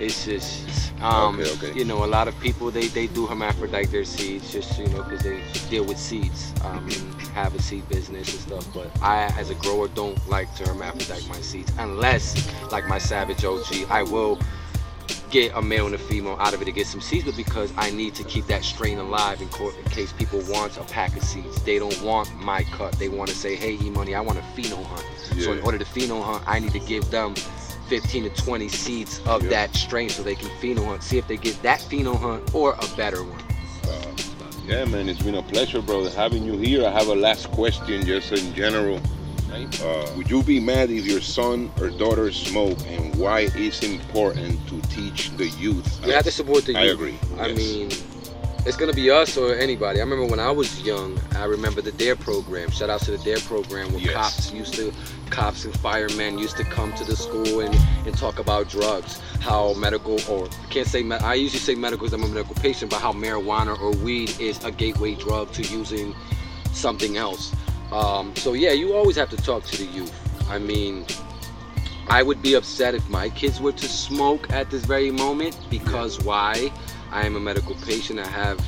It's 0.00 0.24
just, 0.24 0.92
um, 1.02 1.38
Okay, 1.38 1.50
okay. 1.68 1.78
you 1.78 1.84
know, 1.84 2.04
a 2.04 2.06
lot 2.06 2.26
of 2.26 2.38
people 2.40 2.70
they, 2.70 2.86
they 2.88 3.06
do 3.06 3.26
hermaphrodite 3.26 3.90
their 3.90 4.04
seeds 4.04 4.50
just 4.52 4.78
you 4.78 4.86
know 4.88 5.02
because 5.02 5.22
they 5.22 5.42
deal 5.68 5.84
with 5.84 5.98
seeds 5.98 6.52
um, 6.64 6.84
and 6.88 7.14
have 7.34 7.54
a 7.54 7.60
seed 7.62 7.86
business 7.88 8.32
and 8.32 8.40
stuff. 8.40 8.74
But 8.74 8.90
I, 9.02 9.26
as 9.38 9.50
a 9.50 9.54
grower, 9.56 9.88
don't 9.88 10.18
like 10.28 10.52
to 10.56 10.64
hermaphrodite 10.66 11.28
my 11.28 11.40
seeds 11.40 11.70
unless, 11.78 12.50
like 12.72 12.86
my 12.88 12.98
Savage 12.98 13.44
OG, 13.44 13.86
I 13.90 14.02
will 14.02 14.38
get 15.30 15.52
a 15.54 15.62
male 15.62 15.86
and 15.86 15.94
a 15.94 15.98
female 15.98 16.36
out 16.40 16.54
of 16.54 16.62
it 16.62 16.64
to 16.64 16.72
get 16.72 16.86
some 16.86 17.00
seeds, 17.00 17.24
but 17.24 17.36
because 17.36 17.72
I 17.76 17.90
need 17.90 18.14
to 18.16 18.24
keep 18.24 18.46
that 18.48 18.64
strain 18.64 18.98
alive 18.98 19.40
in, 19.40 19.48
co- 19.50 19.70
in 19.70 19.84
case 19.90 20.12
people 20.12 20.40
want 20.48 20.76
a 20.76 20.82
pack 20.84 21.14
of 21.16 21.22
seeds. 21.22 21.62
They 21.62 21.78
don't 21.78 22.00
want 22.02 22.34
my 22.36 22.64
cut. 22.64 22.92
They 22.98 23.08
want 23.08 23.30
to 23.30 23.36
say, 23.36 23.54
hey, 23.54 23.74
E-Money, 23.80 24.14
I 24.14 24.20
want 24.20 24.38
a 24.38 24.42
pheno 24.42 24.82
hunt. 24.84 25.06
So 25.40 25.52
in 25.52 25.60
order 25.60 25.78
to 25.78 25.84
pheno 25.84 26.22
hunt, 26.22 26.42
I 26.48 26.58
need 26.58 26.72
to 26.72 26.80
give 26.80 27.08
them 27.10 27.34
15 27.90 28.22
to 28.22 28.30
20 28.42 28.68
seeds 28.68 29.20
of 29.26 29.42
Yeah. 29.42 29.50
that 29.50 29.74
strain 29.74 30.08
so 30.08 30.22
they 30.22 30.36
can 30.36 30.48
pheno 30.62 30.84
hunt. 30.86 31.02
See 31.02 31.18
if 31.18 31.26
they 31.26 31.36
get 31.36 31.60
that 31.62 31.80
pheno 31.80 32.16
hunt 32.18 32.54
or 32.54 32.74
a 32.74 32.86
better 32.96 33.24
one. 33.24 33.42
Uh, 33.84 34.12
yeah, 34.66 34.84
man, 34.84 35.08
it's 35.08 35.20
been 35.20 35.34
a 35.34 35.42
pleasure, 35.42 35.82
brother, 35.82 36.08
having 36.10 36.44
you 36.44 36.56
here. 36.56 36.86
I 36.86 36.90
have 36.92 37.08
a 37.08 37.14
last 37.16 37.50
question, 37.50 38.06
just 38.06 38.30
in 38.32 38.54
general. 38.54 39.00
Uh, 39.52 40.08
would 40.16 40.30
you 40.30 40.44
be 40.44 40.60
mad 40.60 40.90
if 40.90 41.04
your 41.04 41.20
son 41.20 41.68
or 41.80 41.90
daughter 41.90 42.30
smoke, 42.30 42.78
and 42.86 43.12
why 43.16 43.48
it's 43.56 43.82
important 43.82 44.56
to 44.68 44.80
teach 44.82 45.30
the 45.36 45.48
youth? 45.58 46.00
You 46.06 46.12
have 46.12 46.22
to 46.24 46.30
support 46.30 46.64
the 46.66 46.76
I 46.76 46.84
youth. 46.84 46.94
agree. 46.94 47.18
I 47.40 47.46
yes. 47.48 47.56
mean, 47.58 47.90
it's 48.66 48.76
gonna 48.76 48.92
be 48.92 49.10
us 49.10 49.36
or 49.36 49.54
anybody. 49.54 50.00
I 50.00 50.02
remember 50.02 50.26
when 50.26 50.40
I 50.40 50.50
was 50.50 50.80
young. 50.82 51.18
I 51.36 51.44
remember 51.44 51.80
the 51.80 51.92
Dare 51.92 52.16
program. 52.16 52.70
Shout 52.70 52.90
out 52.90 53.00
to 53.02 53.12
the 53.12 53.18
Dare 53.18 53.38
program 53.40 53.92
where 53.92 54.02
Yes. 54.02 54.14
cops 54.14 54.52
used 54.52 54.74
to, 54.74 54.92
cops 55.30 55.64
and 55.64 55.74
firemen 55.80 56.38
used 56.38 56.56
to 56.58 56.64
come 56.64 56.92
to 56.94 57.04
the 57.04 57.16
school 57.16 57.60
and, 57.60 57.74
and 58.06 58.16
talk 58.16 58.38
about 58.38 58.68
drugs. 58.68 59.18
How 59.40 59.72
medical 59.74 60.20
or 60.28 60.46
I 60.46 60.66
can't 60.72 60.86
say 60.86 61.08
I 61.10 61.34
usually 61.34 61.60
say 61.60 61.74
medical 61.74 62.06
because 62.06 62.12
I'm 62.12 62.24
a 62.24 62.28
medical 62.32 62.54
patient, 62.56 62.90
but 62.90 63.00
how 63.00 63.12
marijuana 63.12 63.80
or 63.80 63.92
weed 63.92 64.38
is 64.40 64.62
a 64.64 64.70
gateway 64.70 65.14
drug 65.14 65.52
to 65.52 65.62
using 65.62 66.14
something 66.72 67.16
else. 67.16 67.52
Um, 67.92 68.34
so 68.36 68.52
yeah, 68.52 68.72
you 68.72 68.94
always 68.94 69.16
have 69.16 69.30
to 69.30 69.36
talk 69.36 69.64
to 69.64 69.76
the 69.78 69.86
youth. 69.86 70.12
I 70.50 70.58
mean, 70.58 71.06
I 72.08 72.22
would 72.22 72.42
be 72.42 72.54
upset 72.54 72.94
if 72.94 73.08
my 73.08 73.28
kids 73.30 73.60
were 73.60 73.72
to 73.72 73.88
smoke 73.88 74.50
at 74.52 74.70
this 74.70 74.84
very 74.84 75.10
moment 75.10 75.56
because 75.70 76.20
why? 76.20 76.72
I 77.10 77.26
am 77.26 77.36
a 77.36 77.40
medical 77.40 77.74
patient. 77.76 78.18
I 78.18 78.26
have 78.26 78.64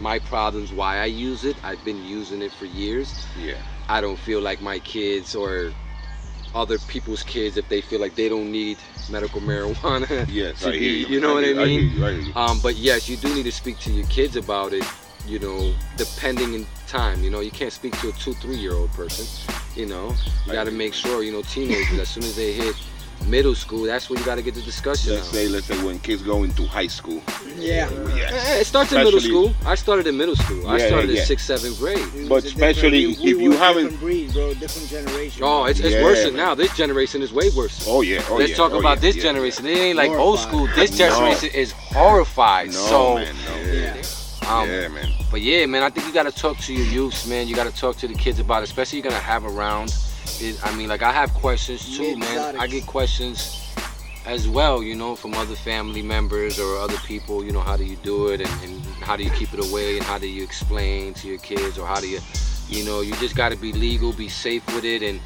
my 0.00 0.18
problems 0.20 0.72
why 0.72 0.98
I 0.98 1.06
use 1.06 1.44
it. 1.44 1.56
I've 1.64 1.84
been 1.84 2.04
using 2.04 2.42
it 2.42 2.52
for 2.52 2.66
years. 2.66 3.26
yeah, 3.42 3.56
I 3.88 4.00
don't 4.00 4.18
feel 4.18 4.40
like 4.40 4.60
my 4.60 4.78
kids 4.80 5.34
or 5.34 5.72
other 6.54 6.78
people's 6.88 7.22
kids 7.22 7.56
if 7.58 7.68
they 7.68 7.80
feel 7.82 8.00
like 8.00 8.14
they 8.14 8.28
don't 8.28 8.50
need 8.50 8.78
medical 9.10 9.40
marijuana. 9.40 10.26
yes, 10.32 10.60
to 10.60 10.68
I 10.68 10.72
hear 10.72 10.80
be- 10.80 10.86
you. 10.86 11.06
you 11.06 11.20
know 11.20 11.34
what 11.34 11.44
I 11.44 11.48
hear- 11.48 11.56
mean? 11.56 11.88
hear 11.90 11.98
you, 11.98 12.06
I 12.06 12.12
hear 12.12 12.20
you. 12.22 12.34
Um, 12.34 12.60
but 12.62 12.76
yes, 12.76 13.08
you 13.08 13.16
do 13.16 13.34
need 13.34 13.42
to 13.44 13.52
speak 13.52 13.78
to 13.80 13.90
your 13.92 14.06
kids 14.06 14.36
about 14.36 14.72
it. 14.72 14.84
You 15.26 15.38
know, 15.40 15.74
depending 15.98 16.54
in 16.54 16.66
time. 16.86 17.22
You 17.22 17.28
know, 17.28 17.40
you 17.40 17.50
can't 17.50 17.72
speak 17.72 17.98
to 18.00 18.08
a 18.08 18.12
two, 18.12 18.32
three 18.34 18.56
year 18.56 18.72
old 18.72 18.90
person. 18.92 19.26
You 19.76 19.84
know, 19.84 20.14
you 20.46 20.52
got 20.52 20.64
to 20.64 20.70
make 20.70 20.94
sure. 20.94 21.22
You 21.22 21.32
know, 21.32 21.42
teenagers 21.42 21.98
as 21.98 22.08
soon 22.08 22.22
as 22.24 22.34
they 22.34 22.52
hit 22.54 22.74
middle 23.26 23.54
school, 23.54 23.84
that's 23.84 24.08
where 24.08 24.18
you 24.18 24.24
got 24.24 24.36
to 24.36 24.42
get 24.42 24.54
the 24.54 24.62
discussion. 24.62 25.12
Let's 25.14 25.28
out. 25.28 25.34
say, 25.34 25.48
let's 25.48 25.66
say 25.66 25.82
when 25.84 25.98
kids 25.98 26.22
go 26.22 26.42
into 26.44 26.64
high 26.66 26.86
school. 26.86 27.22
Yeah. 27.56 27.90
Yes. 28.14 28.48
Eh, 28.48 28.60
It 28.60 28.66
starts 28.66 28.92
in 28.92 29.02
middle 29.04 29.20
school. 29.20 29.52
I 29.66 29.74
started 29.74 30.06
in 30.06 30.16
middle 30.16 30.36
school. 30.36 30.66
I 30.68 30.78
started 30.78 31.10
yeah. 31.10 31.20
in 31.20 31.26
sixth, 31.26 31.46
seventh 31.46 31.78
grade. 31.78 32.28
But 32.28 32.44
especially 32.44 33.06
different- 33.08 33.24
we, 33.24 33.30
if 33.32 33.40
you 33.40 33.52
haven't- 33.52 33.84
different 33.84 34.00
breed, 34.00 34.32
bro, 34.32 34.54
different 34.54 34.88
generation. 34.88 35.42
Oh, 35.44 35.64
it's, 35.64 35.80
it's 35.80 35.90
Yeah, 35.94 36.02
worse 36.02 36.22
than 36.22 36.36
now. 36.36 36.54
This 36.54 36.74
generation 36.76 37.22
is 37.22 37.32
way 37.32 37.50
worse. 37.50 37.84
Oh 37.88 38.00
yeah, 38.02 38.22
oh 38.30 38.36
Let's 38.36 38.50
yeah, 38.50 38.56
talk 38.56 38.72
oh, 38.72 38.78
about 38.78 38.96
yeah, 38.98 39.00
this 39.02 39.16
yeah, 39.16 39.22
generation. 39.22 39.66
It 39.66 39.76
ain't 39.78 39.96
like 39.96 40.10
old 40.10 40.38
school. 40.38 40.66
This 40.74 40.90
No. 40.92 41.08
generation 41.08 41.50
is 41.54 41.72
horrified. 41.72 42.68
No, 42.68 42.72
so, 42.72 43.14
man, 43.16 43.34
no. 43.46 43.72
Yeah. 43.72 43.96
um, 44.48 44.68
yeah, 44.68 44.88
man. 44.88 45.12
but 45.30 45.40
yeah, 45.42 45.66
man, 45.66 45.82
I 45.82 45.90
think 45.90 46.06
you 46.06 46.12
gotta 46.12 46.32
talk 46.32 46.56
to 46.58 46.72
your 46.72 46.86
youths, 46.86 47.26
man. 47.26 47.48
You 47.48 47.54
gotta 47.54 47.74
talk 47.74 47.96
to 47.98 48.08
the 48.08 48.14
kids 48.14 48.38
about, 48.38 48.62
it, 48.62 48.68
especially 48.70 48.98
you're 49.00 49.10
gonna 49.10 49.20
have 49.22 49.44
around. 49.44 49.94
It, 50.40 50.58
I 50.64 50.74
mean, 50.76 50.88
like 50.88 51.02
I 51.02 51.12
have 51.12 51.32
questions 51.34 51.96
too, 51.96 52.16
man. 52.16 52.56
I 52.56 52.66
get 52.66 52.86
questions 52.86 53.54
as 54.26 54.46
well, 54.48 54.82
you 54.82 54.94
know, 54.94 55.16
from 55.16 55.34
other 55.34 55.54
family 55.56 56.02
members 56.02 56.58
or 56.58 56.76
other 56.78 56.96
people. 57.06 57.44
You 57.44 57.52
know, 57.52 57.60
how 57.60 57.76
do 57.76 57.84
you 57.84 57.96
do 57.96 58.28
it, 58.28 58.40
and, 58.40 58.62
and 58.62 58.84
how 59.02 59.16
do 59.16 59.24
you 59.24 59.30
keep 59.30 59.52
it 59.54 59.60
away, 59.60 59.96
and 59.96 60.04
how 60.04 60.18
do 60.18 60.26
you 60.28 60.42
explain 60.42 61.14
to 61.14 61.28
your 61.28 61.38
kids, 61.38 61.78
or 61.78 61.86
how 61.86 62.00
do 62.00 62.08
you, 62.08 62.20
you 62.68 62.84
know, 62.84 63.00
you 63.00 63.14
just 63.16 63.34
gotta 63.36 63.56
be 63.56 63.72
legal, 63.72 64.12
be 64.12 64.28
safe 64.28 64.64
with 64.74 64.84
it, 64.84 65.02
and 65.02 65.20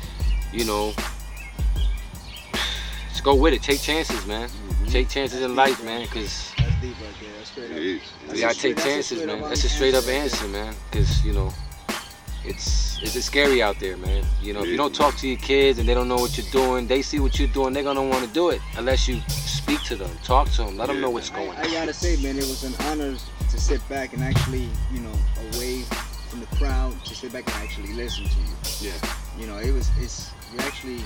you 0.53 0.65
know, 0.65 0.93
just 3.11 3.25
go 3.25 3.35
with 3.35 3.55
it. 3.55 3.63
Take 3.63 3.81
chances, 3.81 4.25
man. 4.27 4.49
Mm-hmm. 4.49 4.87
Take 4.87 5.09
chances 5.09 5.43
in 5.43 5.55
life, 5.57 5.83
man, 5.85 6.03
because 6.03 6.53
That's 6.57 6.81
deep 6.81 6.95
right 7.01 7.15
there. 7.21 7.31
That's 7.37 7.51
straight 7.51 7.71
It 7.71 7.73
up. 7.73 7.79
is. 7.79 8.03
we 8.33 8.41
gotta 8.41 8.51
a 8.51 8.55
take 8.55 8.55
straight- 8.55 8.77
that's 8.77 8.87
a 8.87 8.91
chances, 8.91 9.27
man. 9.27 9.41
That's 9.43 9.65
a 9.65 9.69
straight 9.69 9.95
up 9.95 10.07
answer, 10.09 10.37
answer, 10.45 10.49
man. 10.49 10.75
Because 10.91 11.25
you 11.25 11.33
know, 11.33 11.53
it's 12.45 13.01
it's 13.03 13.17
it's 13.17 13.27
scary 13.27 13.63
out 13.63 13.79
there, 13.81 13.97
man. 13.97 14.25
You 14.41 14.53
know, 14.53 14.63
if 14.63 14.69
you 14.69 14.77
don't 14.77 14.95
talk 14.95 15.17
to 15.19 15.29
your 15.29 15.39
kids 15.39 15.79
and 15.79 15.89
they 15.89 15.95
don't 15.95 16.09
know 16.09 16.17
what 16.17 16.37
you're 16.37 16.51
doing, 16.51 16.87
they 16.87 17.03
see 17.03 17.19
what 17.21 17.39
you're 17.39 17.49
doing, 17.49 17.73
they're 17.73 17.83
gonna 17.83 18.03
want 18.03 18.25
to 18.27 18.31
do 18.33 18.51
it 18.51 18.61
unless 18.77 19.09
you 19.09 19.21
speak 19.29 19.83
to 19.85 19.97
them, 19.97 20.11
talk 20.25 20.49
to 20.53 20.65
them, 20.65 20.77
let 20.77 20.89
them 20.89 21.01
know 21.01 21.11
what's 21.11 21.31
going. 21.31 21.51
I, 21.51 21.63
I 21.63 21.71
gotta 21.73 21.93
say, 21.93 22.17
man, 22.23 22.37
it 22.37 22.45
was 22.45 22.65
an 22.65 22.75
honor 22.87 23.15
to 23.51 23.61
sit 23.61 23.87
back 23.89 24.13
and 24.13 24.23
actually, 24.23 24.69
you 24.93 25.01
know, 25.01 25.13
away 25.55 25.83
from 26.29 26.41
the 26.41 26.47
crowd, 26.57 26.93
to 27.05 27.15
sit 27.15 27.33
back 27.33 27.45
and 27.47 27.63
actually 27.63 27.93
listen 27.93 28.25
to 28.25 28.39
you. 28.85 28.91
Yeah. 28.91 29.15
You 29.39 29.47
know, 29.47 29.59
it 29.59 29.73
was, 29.73 29.91
it's, 30.01 30.31
you're 30.53 30.63
actually 30.63 31.01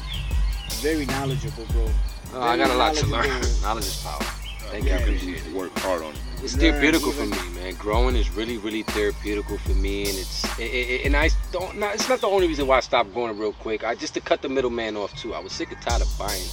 very 0.81 1.07
knowledgeable, 1.07 1.64
bro. 1.72 1.88
Oh, 2.35 2.40
I 2.40 2.57
got 2.57 2.70
a 2.70 2.75
lot 2.75 2.94
to 2.96 3.07
learn. 3.07 3.29
knowledgeable. 3.29 3.61
Knowledge 3.62 3.87
is 3.87 4.03
power. 4.03 4.22
Thank 4.70 4.85
Yeah. 4.87 4.99
you, 4.99 5.03
appreciate 5.05 5.46
it. 5.46 5.53
Work 5.53 5.77
hard 5.79 6.03
on 6.03 6.12
it. 6.12 6.18
It's 6.46 6.56
Learn 6.56 6.74
therapeutical 6.74 7.12
for 7.12 7.26
me, 7.26 7.61
man. 7.61 7.74
Growing 7.74 8.14
is 8.14 8.30
really, 8.30 8.56
really 8.59 8.85
therapeutical 8.85 9.59
for 9.59 9.72
me, 9.72 10.09
and 10.09 10.16
it's 10.16 10.44
it, 10.61 10.62
it, 10.62 11.04
and 11.06 11.16
I 11.16 11.30
don't. 11.50 11.76
Not, 11.76 11.96
it's 11.96 12.09
not 12.09 12.20
the 12.20 12.28
only 12.28 12.46
reason 12.46 12.68
why 12.68 12.76
I 12.76 12.80
stopped 12.80 13.12
growing 13.12 13.37
real 13.37 13.52
quick. 13.52 13.82
I 13.82 13.96
just 13.96 14.14
to 14.14 14.20
cut 14.20 14.42
the 14.42 14.48
middleman 14.48 14.96
off 14.96 15.12
too. 15.20 15.35
I 15.35 15.40
was 15.40 15.52
sick 15.52 15.72
and 15.72 15.82
tired 15.82 16.02
of 16.02 16.09
buying. 16.16 16.44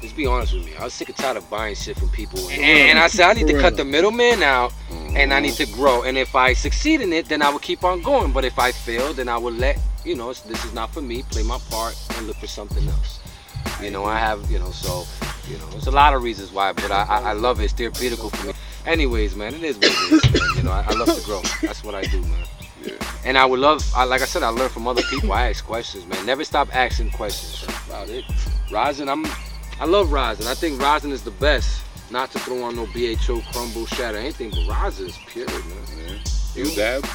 Let's 0.00 0.14
be 0.14 0.26
honest 0.26 0.54
with 0.54 0.64
me. 0.64 0.76
I 0.76 0.84
was 0.84 0.94
sick 0.94 1.08
and 1.08 1.18
tired 1.18 1.38
of 1.38 1.50
buying 1.50 1.74
shit 1.74 1.98
from 1.98 2.10
people, 2.10 2.38
and, 2.50 2.62
and 2.62 2.98
I 3.00 3.08
said 3.08 3.30
I 3.30 3.32
need 3.32 3.48
to 3.48 3.60
cut 3.60 3.76
the 3.76 3.84
middleman 3.84 4.44
out, 4.44 4.72
and 5.16 5.34
I 5.34 5.40
need 5.40 5.54
to 5.54 5.64
mm-hmm. 5.64 5.74
grow. 5.74 6.04
And 6.04 6.16
if 6.16 6.36
I 6.36 6.52
succeed 6.52 7.00
in 7.00 7.12
it, 7.12 7.28
then 7.28 7.42
I 7.42 7.50
will 7.50 7.58
keep 7.58 7.82
on 7.82 8.00
going. 8.00 8.30
But 8.30 8.44
if 8.44 8.60
I 8.60 8.70
fail, 8.70 9.12
then 9.12 9.28
I 9.28 9.38
will 9.38 9.54
let 9.54 9.76
you 10.04 10.14
know 10.14 10.32
this 10.32 10.64
is 10.64 10.72
not 10.72 10.94
for 10.94 11.02
me. 11.02 11.24
Play 11.24 11.42
my 11.42 11.58
part 11.68 12.00
and 12.16 12.28
look 12.28 12.36
for 12.36 12.46
something 12.46 12.86
else. 12.86 13.18
You 13.82 13.90
know, 13.90 14.04
I 14.04 14.20
have 14.20 14.48
you 14.52 14.60
know 14.60 14.70
so. 14.70 15.04
You 15.48 15.58
know, 15.58 15.66
there's 15.70 15.88
a 15.88 15.90
lot 15.90 16.14
of 16.14 16.22
reasons 16.22 16.52
why, 16.52 16.72
but 16.72 16.92
I, 16.92 17.02
I, 17.02 17.18
I 17.30 17.32
love 17.32 17.60
it. 17.60 17.64
It's 17.64 17.72
therapeutical 17.72 18.30
for 18.30 18.46
me. 18.46 18.52
Anyways, 18.86 19.36
man, 19.36 19.54
it 19.54 19.62
is 19.62 19.76
what 19.76 19.86
it 19.86 20.24
is, 20.24 20.32
man. 20.32 20.56
You 20.56 20.62
know, 20.64 20.72
I, 20.72 20.84
I 20.88 20.92
love 20.94 21.14
to 21.14 21.24
grow. 21.24 21.40
That's 21.62 21.84
what 21.84 21.94
I 21.94 22.02
do, 22.02 22.20
man. 22.22 22.44
Yeah. 22.84 22.92
And 23.24 23.38
I 23.38 23.44
would 23.44 23.60
love, 23.60 23.80
I, 23.94 24.04
like 24.04 24.22
I 24.22 24.24
said, 24.24 24.42
I 24.42 24.48
learn 24.48 24.68
from 24.68 24.88
other 24.88 25.02
people. 25.02 25.32
I 25.32 25.48
ask 25.50 25.64
questions, 25.64 26.04
man. 26.06 26.26
Never 26.26 26.42
stop 26.44 26.74
asking 26.74 27.10
questions. 27.12 27.64
That's 27.64 27.86
about 27.86 28.08
it. 28.08 28.24
Rosin, 28.72 29.08
I'm, 29.08 29.24
I 29.78 29.84
love 29.86 30.10
rosin. 30.10 30.46
I 30.48 30.54
think 30.54 30.80
rosin 30.82 31.12
is 31.12 31.22
the 31.22 31.30
best. 31.32 31.82
Not 32.10 32.30
to 32.32 32.38
throw 32.40 32.62
on 32.64 32.76
no 32.76 32.86
BHO, 32.86 33.40
crumble, 33.52 33.86
shatter, 33.86 34.18
anything, 34.18 34.50
but 34.50 34.66
rosin 34.68 35.06
is 35.06 35.18
pure, 35.28 35.46
man. 35.46 35.64
Yeah. 35.96 36.18
You 36.64 36.74
dab? 36.74 37.06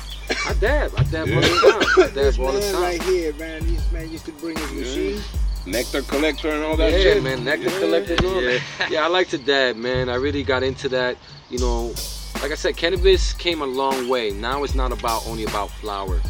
I 0.48 0.54
dab. 0.54 0.92
I 0.98 1.04
dab 1.04 1.28
Yeah. 1.28 1.36
all 1.36 1.42
the 1.42 1.48
time. 1.50 1.82
I 1.98 2.02
dab 2.08 2.14
This 2.14 2.40
all 2.40 2.52
the 2.54 2.62
time. 2.72 2.82
right 2.82 3.04
here, 3.04 3.34
man, 3.34 3.66
this 3.68 3.92
man 3.92 4.10
used 4.10 4.26
to 4.26 4.32
bring 4.34 4.58
his 4.58 4.72
Yeah. 4.72 4.80
machine. 4.80 5.22
Nectar 5.68 6.02
collector 6.04 6.50
and 6.50 6.64
all 6.64 6.78
that 6.78 6.92
yeah, 6.92 6.98
shit? 7.00 7.24
man, 7.24 7.44
nectar 7.44 7.70
Yeah. 7.70 7.80
collectors. 7.80 8.20
all 8.24 8.42
that. 8.42 8.62
Yeah, 8.90 9.04
I 9.04 9.08
like 9.08 9.28
to 9.30 9.38
dab, 9.38 9.76
man. 9.76 10.10
I 10.10 10.16
really 10.16 10.44
got 10.44 10.64
into 10.64 10.88
that. 10.90 11.18
You 11.50 11.60
know, 11.60 11.94
like 12.42 12.52
I 12.52 12.56
said, 12.56 12.78
cannabis 12.78 13.34
came 13.34 13.62
a 13.62 13.66
long 13.66 14.08
way. 14.08 14.32
Now 14.32 14.64
it's 14.64 14.76
not 14.76 14.92
about 14.92 15.28
only 15.28 15.44
about 15.44 15.70
flower. 15.72 16.22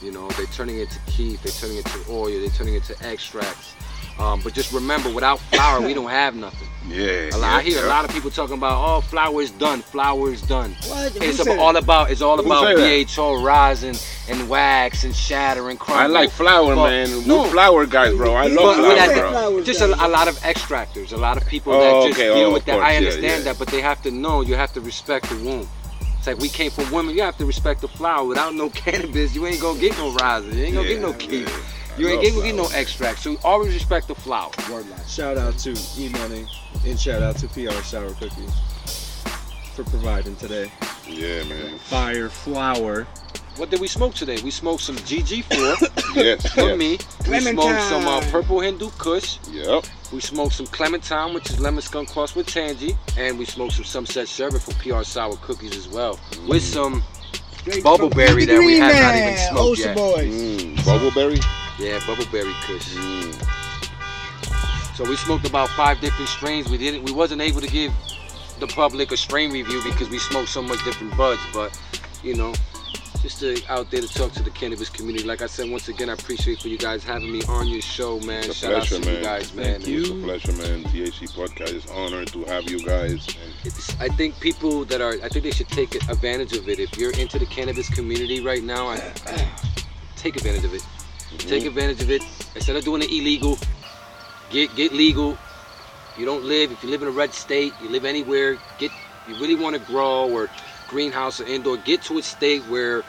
You 0.00 0.12
know, 0.12 0.28
they're 0.30 0.46
turning 0.46 0.78
it 0.78 0.90
to 0.90 0.98
keef, 1.06 1.42
they're 1.42 1.52
turning 1.52 1.78
it 1.78 1.86
to 1.86 1.98
oil, 2.10 2.26
they're 2.38 2.48
turning 2.50 2.74
it 2.74 2.84
to 2.84 3.06
extracts. 3.06 3.74
Um, 4.18 4.40
but 4.42 4.54
just 4.54 4.72
remember, 4.72 5.10
without 5.12 5.40
flour, 5.40 5.80
we 5.80 5.92
don't 5.92 6.10
have 6.10 6.36
nothing. 6.36 6.68
Yeah. 6.88 7.30
A 7.34 7.36
lot, 7.38 7.44
I 7.44 7.56
yeah, 7.56 7.60
hear 7.62 7.84
a 7.84 7.88
lot 7.88 8.04
of 8.04 8.10
people 8.12 8.30
talking 8.30 8.56
about, 8.56 8.78
oh, 8.86 9.00
flour 9.00 9.40
is 9.42 9.50
done, 9.50 9.80
flour 9.80 10.30
is 10.30 10.42
done. 10.42 10.76
What? 10.86 11.16
It's 11.16 11.40
about, 11.40 11.58
all 11.58 11.76
about 11.76 12.10
it's 12.10 12.20
all 12.20 12.36
Who 12.36 12.44
about 12.44 12.76
say 12.76 13.04
that? 13.04 13.08
BHO, 13.16 13.42
rosin, 13.42 13.96
and 14.28 14.48
wax, 14.48 15.02
and 15.04 15.16
shatter, 15.16 15.70
and 15.70 15.78
crumble. 15.80 16.02
I 16.02 16.06
like 16.06 16.30
flour, 16.30 16.74
But- 16.76 16.90
man. 16.90 17.26
no. 17.26 17.42
We're 17.44 17.48
flour 17.50 17.86
guys, 17.86 18.14
bro. 18.14 18.34
I 18.34 18.46
love 18.48 18.76
with 18.76 19.30
flour, 19.30 19.50
bro. 19.50 19.62
Just 19.64 19.80
a, 19.80 19.86
a 19.86 20.08
lot 20.08 20.28
of 20.28 20.36
extractors, 20.40 21.12
a 21.12 21.16
lot 21.16 21.36
of 21.38 21.46
people 21.46 21.72
Oh, 21.72 21.80
that 22.02 22.08
just 22.08 22.20
okay, 22.20 22.34
deal 22.38 22.48
oh, 22.48 22.52
with 22.52 22.66
that. 22.66 22.74
course, 22.76 22.84
I 22.86 22.96
understand 22.96 23.24
yeah. 23.44 23.52
that, 23.52 23.58
but 23.58 23.68
they 23.68 23.80
have 23.80 24.02
to 24.02 24.10
know. 24.10 24.42
You 24.42 24.54
have 24.54 24.72
to 24.74 24.80
respect 24.82 25.28
the 25.30 25.36
womb. 25.36 25.66
It's 26.18 26.26
like 26.26 26.38
we 26.38 26.48
came 26.50 26.70
from 26.70 26.90
women. 26.92 27.14
You 27.16 27.22
have 27.22 27.36
to 27.38 27.46
respect 27.46 27.80
the 27.80 27.88
flower. 27.88 28.24
Without 28.26 28.54
no 28.54 28.68
cannabis, 28.84 29.34
you 29.34 29.46
ain't 29.46 29.60
gonna 29.60 29.80
get 29.80 29.96
no 29.96 30.10
rosin. 30.12 30.56
You 30.56 30.64
ain't 30.64 30.74
gonna 30.74 30.88
get 30.88 31.00
no 31.00 31.10
Yeah, 31.10 31.16
key. 31.16 31.40
yeah. 31.44 31.48
You 31.96 32.08
I 32.08 32.12
ain't 32.12 32.24
love 32.24 32.32
gonna 32.34 32.46
get 32.46 32.54
no 32.56 32.64
flour. 32.64 32.80
extract. 32.80 33.18
So 33.20 33.36
always 33.44 33.72
respect 33.74 34.08
the 34.08 34.14
flower. 34.14 34.50
Word 34.70 34.88
line. 34.88 35.00
Shout 35.06 35.38
out 35.38 35.56
to 35.58 35.70
E 35.96 36.08
Money 36.10 36.46
and 36.86 36.98
shout 36.98 37.22
out 37.22 37.36
to 37.38 37.48
PR 37.48 37.70
Sour 37.82 38.10
Cookies 38.14 38.52
for 39.74 39.84
providing 39.84 40.36
today. 40.36 40.70
Yeah, 41.08 41.44
man. 41.44 41.78
Fire 41.78 42.28
flour. 42.28 43.06
What 43.56 43.70
did 43.70 43.80
we 43.80 43.86
smoke 43.86 44.14
today? 44.14 44.38
We 44.42 44.50
smoked 44.50 44.82
some 44.82 44.96
GG4 44.96 46.14
Yes, 46.16 46.52
for 46.52 46.70
yes. 46.70 46.78
me. 46.78 46.98
We 47.30 47.40
smoked 47.40 47.82
some 47.82 48.04
uh, 48.08 48.20
purple 48.32 48.58
Hindu 48.58 48.90
Kush. 48.98 49.38
Yep. 49.52 49.84
We 50.12 50.20
smoked 50.20 50.54
some 50.54 50.66
Clementine, 50.66 51.34
which 51.34 51.48
is 51.50 51.60
lemon 51.60 51.80
skunk 51.82 52.10
crossed 52.10 52.34
with 52.34 52.48
tangy, 52.48 52.96
and 53.16 53.38
we 53.38 53.44
smoked 53.44 53.74
some 53.74 53.84
Sunset 53.84 54.26
Sherbet 54.26 54.60
for 54.60 54.72
PR 54.82 55.04
Sour 55.04 55.36
Cookies 55.36 55.76
as 55.76 55.88
well, 55.88 56.18
with 56.48 56.62
some 56.64 57.04
Straight 57.58 57.84
Bubbleberry 57.84 58.44
from 58.44 58.46
that 58.46 58.58
we 58.58 58.78
Green 58.78 58.82
have 58.82 59.02
not 59.02 59.14
even 59.14 59.36
smoked 59.38 59.60
Ocean 59.60 59.84
yet. 59.86 59.96
Boys. 59.96 60.34
Mm, 60.34 60.74
bubbleberry? 60.78 61.63
Yeah 61.78 61.98
bubbleberry 62.00 62.54
Kush. 62.62 62.94
Mm. 62.94 64.96
So 64.96 65.04
we 65.04 65.16
smoked 65.16 65.48
about 65.48 65.68
five 65.70 66.00
different 66.00 66.28
strains. 66.28 66.70
We 66.70 66.78
didn't, 66.78 67.02
we 67.02 67.10
wasn't 67.10 67.42
able 67.42 67.60
to 67.60 67.66
give 67.66 67.92
the 68.60 68.68
public 68.68 69.10
a 69.10 69.16
strain 69.16 69.50
review 69.50 69.82
because 69.82 70.08
we 70.08 70.18
smoked 70.18 70.48
so 70.48 70.62
much 70.62 70.82
different 70.84 71.16
buds. 71.16 71.40
But 71.52 71.76
you 72.22 72.36
know, 72.36 72.54
just 73.24 73.40
to 73.40 73.60
out 73.68 73.90
there 73.90 74.02
to 74.02 74.08
talk 74.08 74.32
to 74.32 74.42
the 74.42 74.50
cannabis 74.50 74.90
community. 74.90 75.24
Like 75.24 75.42
I 75.42 75.46
said, 75.46 75.70
once 75.70 75.88
again, 75.88 76.10
I 76.10 76.12
appreciate 76.12 76.60
for 76.60 76.68
you 76.68 76.78
guys 76.78 77.02
having 77.02 77.32
me 77.32 77.42
on 77.48 77.66
your 77.66 77.80
show, 77.80 78.20
man. 78.20 78.44
It's 78.44 78.48
a 78.48 78.54
Shout 78.54 78.74
out 78.74 78.86
pleasure, 78.86 79.02
to 79.02 79.08
you 79.08 79.14
man. 79.14 79.22
guys, 79.22 79.54
man. 79.54 79.80
Thank 79.80 79.86
you. 79.88 80.00
It's 80.00 80.10
a 80.10 80.14
pleasure, 80.14 80.52
man. 80.52 80.84
THC 80.84 81.32
podcast 81.32 81.74
is 81.74 81.86
honored 81.86 82.28
to 82.28 82.44
have 82.44 82.70
you 82.70 82.84
guys. 82.84 83.26
I 83.98 84.08
think 84.08 84.38
people 84.40 84.84
that 84.84 85.00
are, 85.00 85.14
I 85.24 85.28
think 85.30 85.44
they 85.44 85.50
should 85.50 85.68
take 85.68 85.94
advantage 86.08 86.52
of 86.52 86.68
it. 86.68 86.78
If 86.78 86.96
you're 86.98 87.14
into 87.14 87.38
the 87.38 87.46
cannabis 87.46 87.88
community 87.88 88.40
right 88.40 88.62
now, 88.62 88.88
I, 88.88 88.98
take 90.16 90.36
advantage 90.36 90.64
of 90.64 90.74
it. 90.74 90.84
Take 91.38 91.66
advantage 91.66 92.00
of 92.02 92.10
it. 92.10 92.22
Instead 92.54 92.76
of 92.76 92.84
doing 92.84 93.02
it 93.02 93.10
illegal, 93.10 93.58
get 94.50 94.74
get 94.74 94.92
legal. 94.92 95.36
You 96.16 96.24
don't 96.24 96.44
live 96.44 96.70
if 96.70 96.82
you 96.82 96.90
live 96.90 97.02
in 97.02 97.08
a 97.08 97.12
red 97.12 97.32
state. 97.34 97.72
You 97.82 97.88
live 97.88 98.04
anywhere. 98.04 98.56
Get 98.78 98.92
you 99.28 99.34
really 99.36 99.54
want 99.54 99.76
to 99.76 99.82
grow 99.82 100.30
or 100.30 100.48
greenhouse 100.88 101.40
or 101.40 101.44
indoor. 101.46 101.76
Get 101.78 102.02
to 102.02 102.18
a 102.18 102.22
state 102.22 102.62
where 102.66 103.02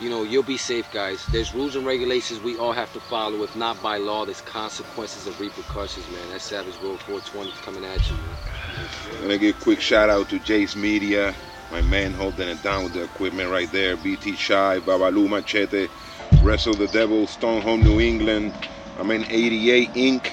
you 0.00 0.08
know 0.08 0.22
you'll 0.22 0.42
be 0.42 0.56
safe, 0.56 0.90
guys. 0.92 1.24
There's 1.26 1.54
rules 1.54 1.76
and 1.76 1.86
regulations 1.86 2.40
we 2.40 2.56
all 2.56 2.72
have 2.72 2.92
to 2.94 3.00
follow. 3.00 3.42
If 3.42 3.54
not 3.56 3.80
by 3.82 3.98
law, 3.98 4.24
there's 4.24 4.40
consequences 4.40 5.26
and 5.26 5.38
repercussions, 5.38 6.08
man. 6.10 6.30
That 6.30 6.40
Savage 6.40 6.80
World 6.82 7.00
420 7.00 7.50
is 7.50 7.58
coming 7.60 7.84
at 7.84 8.08
you, 8.08 8.16
man. 8.16 8.36
I'm 9.16 9.22
gonna 9.22 9.38
give 9.38 9.56
a 9.56 9.60
quick 9.60 9.80
shout 9.80 10.10
out 10.10 10.28
to 10.30 10.38
Jace 10.38 10.76
Media, 10.76 11.34
my 11.70 11.82
man 11.82 12.12
holding 12.12 12.48
it 12.48 12.62
down 12.62 12.84
with 12.84 12.94
the 12.94 13.04
equipment 13.04 13.50
right 13.50 13.70
there. 13.72 13.96
BT 13.96 14.36
Shy, 14.36 14.78
Babalu 14.80 15.28
Machete, 15.28 15.88
Wrestle 16.46 16.74
the 16.74 16.86
Devil, 16.86 17.26
Stone 17.26 17.60
Home 17.62 17.82
New 17.82 17.98
England. 17.98 18.54
I'm 19.00 19.10
in 19.10 19.24
88 19.28 19.92
Inc. 19.94 20.32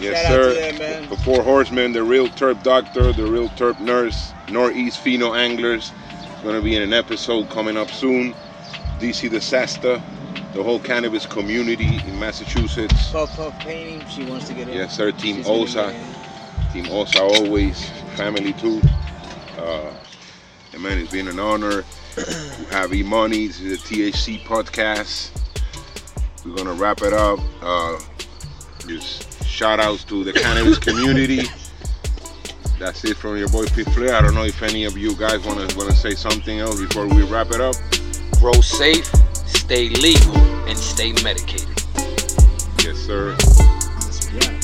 Yes, 0.00 0.20
Shout 0.20 0.32
out 0.32 0.52
sir. 0.52 0.72
to 0.72 0.78
them. 0.78 1.10
The 1.10 1.16
Four 1.18 1.44
Horsemen, 1.44 1.92
the 1.92 2.02
Real 2.02 2.26
Terp 2.26 2.60
Doctor, 2.64 3.12
the 3.12 3.24
Real 3.24 3.48
Terp 3.50 3.78
Nurse, 3.78 4.32
Northeast 4.50 4.98
Pheno 5.04 5.38
Anglers. 5.38 5.92
Gonna 6.42 6.60
be 6.60 6.74
in 6.74 6.82
an 6.82 6.92
episode 6.92 7.48
coming 7.50 7.76
up 7.76 7.88
soon. 7.88 8.34
DC 8.98 9.30
Disaster, 9.30 10.02
the 10.54 10.62
whole 10.64 10.80
cannabis 10.80 11.24
community 11.24 12.00
in 12.04 12.18
Massachusetts. 12.18 13.12
Puff 13.12 13.36
Puff 13.36 13.56
Painting, 13.60 14.04
she 14.08 14.24
wants 14.24 14.48
to 14.48 14.54
get 14.54 14.66
in. 14.66 14.74
Yes, 14.74 14.96
sir. 14.96 15.12
Team 15.12 15.36
She's 15.36 15.46
OSA. 15.46 15.94
Team 16.72 16.86
Osa 16.90 17.22
always, 17.22 17.88
family 18.16 18.54
too. 18.54 18.82
Uh, 19.56 19.92
and 20.72 20.82
man, 20.82 20.98
it's 20.98 21.12
been 21.12 21.28
an 21.28 21.38
honor 21.38 21.84
to 22.14 22.66
have 22.70 22.92
E 22.94 23.02
Money. 23.02 23.46
This 23.46 23.60
is 23.60 23.80
a 23.80 23.84
THC 23.84 24.40
podcast. 24.44 25.30
We're 26.44 26.56
gonna 26.56 26.74
wrap 26.74 27.02
it 27.02 27.12
up. 27.12 27.38
Uh, 27.60 27.98
just 28.86 29.44
shout 29.46 29.80
outs 29.80 30.04
to 30.04 30.24
the 30.24 30.32
cannabis 30.32 30.78
community. 30.88 31.42
That's 32.78 33.04
it 33.04 33.16
from 33.16 33.36
your 33.36 33.48
boy 33.48 33.66
Pit 33.66 33.88
Flair. 33.90 34.14
I 34.14 34.20
don't 34.20 34.34
know 34.34 34.44
if 34.44 34.62
any 34.62 34.84
of 34.84 34.96
you 34.96 35.14
guys 35.14 35.44
wanna 35.44 35.68
wanna 35.76 35.94
say 35.94 36.14
something 36.14 36.58
else 36.58 36.80
before 36.80 37.06
we 37.06 37.22
wrap 37.22 37.50
it 37.50 37.60
up. 37.60 37.76
grow 38.40 38.60
safe, 38.60 39.06
stay 39.46 39.88
legal, 39.88 40.36
and 40.66 40.76
stay 40.76 41.12
medicated. 41.22 41.68
Yes, 42.82 42.98
sir. 42.98 43.36
That's 43.36 44.26
a 44.26 44.32
wrap. 44.32 44.61